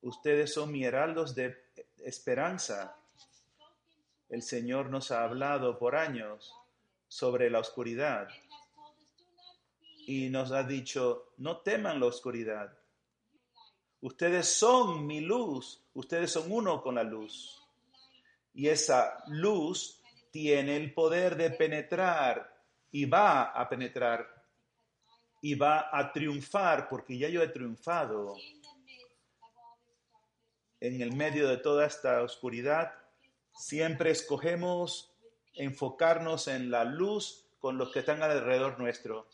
ustedes 0.03 0.53
son 0.53 0.71
mi 0.71 0.83
heraldos 0.83 1.33
de 1.33 1.57
esperanza. 2.03 2.95
El 4.29 4.41
Señor 4.41 4.89
nos 4.89 5.11
ha 5.11 5.23
hablado 5.23 5.77
por 5.77 5.95
años 5.95 6.53
sobre 7.07 7.49
la 7.49 7.59
oscuridad 7.59 8.27
y 10.05 10.29
nos 10.29 10.51
ha 10.51 10.63
dicho, 10.63 11.33
no 11.37 11.57
teman 11.57 11.99
la 11.99 12.07
oscuridad. 12.07 12.77
Ustedes 14.01 14.47
son 14.47 15.07
mi 15.07 15.21
luz, 15.21 15.81
ustedes 15.93 16.31
son 16.31 16.51
uno 16.51 16.81
con 16.81 16.95
la 16.95 17.03
luz. 17.03 17.61
Y 18.53 18.67
esa 18.67 19.23
luz 19.27 20.01
tiene 20.31 20.75
el 20.75 20.93
poder 20.93 21.37
de 21.37 21.51
penetrar 21.51 22.53
y 22.91 23.05
va 23.05 23.43
a 23.43 23.69
penetrar 23.69 24.27
y 25.41 25.55
va 25.55 25.89
a 25.91 26.11
triunfar 26.11 26.89
porque 26.89 27.17
ya 27.17 27.29
yo 27.29 27.41
he 27.41 27.47
triunfado 27.47 28.35
en 30.83 31.01
el 31.01 31.15
medio 31.15 31.47
de 31.47 31.57
toda 31.57 31.87
esta 31.87 32.21
oscuridad. 32.21 32.93
Siempre 33.53 34.11
escogemos 34.11 35.11
enfocarnos 35.55 36.47
en 36.47 36.69
la 36.69 36.83
luz 36.83 37.45
con 37.59 37.77
los 37.77 37.91
que 37.91 37.99
están 37.99 38.21
alrededor 38.21 38.79
nuestro 38.79 39.27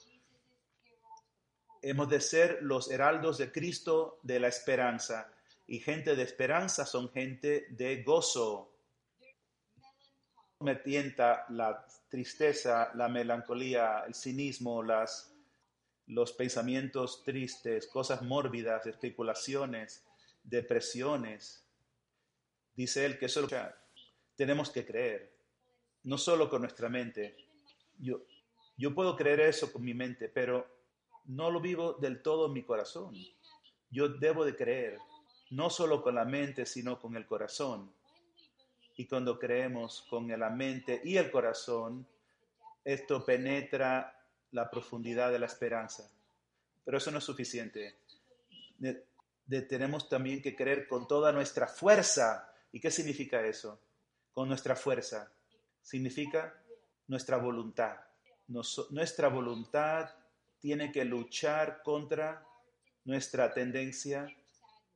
hemos 1.82 2.10
de 2.10 2.22
ser 2.22 2.60
los 2.62 2.92
heraldos 2.92 3.38
de 3.38 3.52
Cristo 3.52 4.20
de 4.24 4.40
la 4.40 4.48
esperanza. 4.48 5.32
Y 5.68 5.80
gente 5.80 6.16
de 6.16 6.24
esperanza 6.24 6.86
son 6.86 7.10
gente 7.12 7.68
de 7.70 8.04
gozo. 8.04 8.72
Me 10.60 10.76
tienta 10.76 11.46
la 11.50 11.86
tristeza, 12.10 12.92
la 12.96 13.08
melancolía, 13.08 14.04
el 14.08 14.14
cinismo, 14.14 14.84
las, 14.84 15.34
los 16.08 16.34
pensamientos 16.34 17.24
tristes, 17.24 17.88
cosas 17.88 18.22
mórbidas, 18.24 18.86
especulaciones, 18.86 20.04
depresiones. 20.50 21.64
Dice 22.76 23.06
él 23.06 23.20
que 23.20 23.26
eso 23.26 23.48
tenemos 24.36 24.72
que 24.72 24.86
creer, 24.86 25.32
no 26.04 26.18
solo 26.18 26.50
con 26.50 26.62
nuestra 26.62 26.90
mente. 26.90 27.36
Yo, 28.00 28.22
yo 28.78 28.96
puedo 28.96 29.16
creer 29.16 29.42
eso 29.42 29.72
con 29.72 29.84
mi 29.84 29.94
mente, 29.94 30.30
pero 30.30 30.66
no 31.26 31.52
lo 31.52 31.60
vivo 31.60 31.94
del 31.94 32.22
todo 32.22 32.48
en 32.48 32.54
mi 32.54 32.64
corazón. 32.64 33.14
Yo 33.92 34.10
debo 34.10 34.46
de 34.46 34.56
creer, 34.56 34.98
no 35.52 35.70
solo 35.70 36.02
con 36.02 36.16
la 36.16 36.26
mente, 36.26 36.66
sino 36.66 37.00
con 37.00 37.16
el 37.16 37.26
corazón. 37.26 37.92
Y 38.96 39.06
cuando 39.06 39.40
creemos 39.40 40.06
con 40.10 40.28
la 40.28 40.50
mente 40.50 41.02
y 41.04 41.18
el 41.18 41.32
corazón, 41.32 42.06
esto 42.84 43.26
penetra 43.26 44.20
la 44.52 44.70
profundidad 44.70 45.32
de 45.32 45.40
la 45.40 45.46
esperanza. 45.46 46.10
Pero 46.86 46.98
eso 46.98 47.12
no 47.12 47.20
es 47.20 47.24
suficiente. 47.24 47.96
Tenemos 49.50 50.08
también 50.08 50.42
que 50.42 50.56
creer 50.56 50.88
con 50.88 51.08
toda 51.08 51.32
nuestra 51.32 51.68
fuerza. 51.68 52.54
¿Y 52.72 52.80
qué 52.80 52.92
significa 52.92 53.42
eso? 53.46 53.82
Con 54.32 54.48
nuestra 54.48 54.76
fuerza. 54.76 55.32
Significa 55.82 56.54
nuestra 57.08 57.38
voluntad. 57.38 57.98
nuestra 58.48 59.28
voluntad 59.28 60.10
tiene 60.60 60.92
que 60.92 61.06
luchar 61.06 61.82
contra 61.84 62.46
nuestra 63.06 63.54
tendencia 63.54 64.28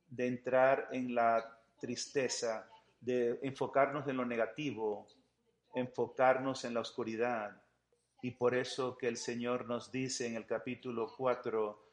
de 0.06 0.26
entrar 0.26 0.88
en 0.92 1.14
la 1.14 1.58
tristeza, 1.80 2.68
de 3.00 3.38
enfocarnos 3.42 4.06
en 4.08 4.16
lo 4.16 4.24
negativo, 4.24 5.08
enfocarnos 5.74 6.64
en 6.64 6.74
la 6.74 6.80
oscuridad. 6.80 7.60
Y 8.22 8.30
por 8.32 8.54
eso 8.54 8.96
que 8.96 9.08
el 9.08 9.16
Señor 9.16 9.66
nos 9.66 9.90
dice 9.90 10.26
en 10.26 10.36
el 10.36 10.46
capítulo 10.46 11.12
4, 11.16 11.83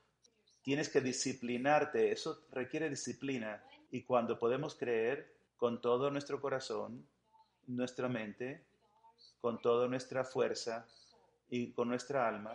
tienes 0.64 0.90
que 0.90 1.02
disciplinarte, 1.02 2.12
eso 2.12 2.44
requiere 2.52 2.90
disciplina. 2.90 3.64
Y 3.92 4.04
cuando 4.04 4.40
podemos 4.40 4.76
creer 4.76 5.34
con 5.58 5.82
todo 5.82 6.10
nuestro 6.10 6.40
corazón, 6.40 7.06
nuestra 7.68 8.08
mente, 8.08 8.64
con 9.40 9.62
toda 9.62 9.88
nuestra 9.88 10.24
fuerza 10.24 10.88
y 11.50 11.72
con 11.72 11.90
nuestra 11.90 12.28
alma, 12.28 12.54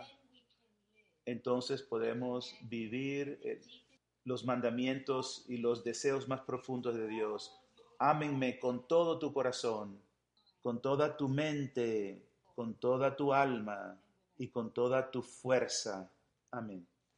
entonces 1.25 1.81
podemos 1.81 2.55
vivir 2.61 3.39
eh, 3.43 3.61
los 4.23 4.45
mandamientos 4.45 5.45
y 5.47 5.57
los 5.57 5.83
deseos 5.83 6.27
más 6.27 6.41
profundos 6.41 6.95
de 6.95 7.07
Dios. 7.07 7.53
Ámenme 7.99 8.59
con 8.59 8.87
todo 8.87 9.19
tu 9.19 9.33
corazón, 9.33 9.99
con 10.61 10.81
toda 10.81 11.17
tu 11.17 11.27
mente, 11.27 12.25
con 12.55 12.75
toda 12.75 13.15
tu 13.15 13.33
alma 13.33 13.99
y 14.37 14.47
con 14.49 14.73
toda 14.73 15.11
tu 15.11 15.21
fuerza. 15.21 16.11
Amén. 16.51 16.87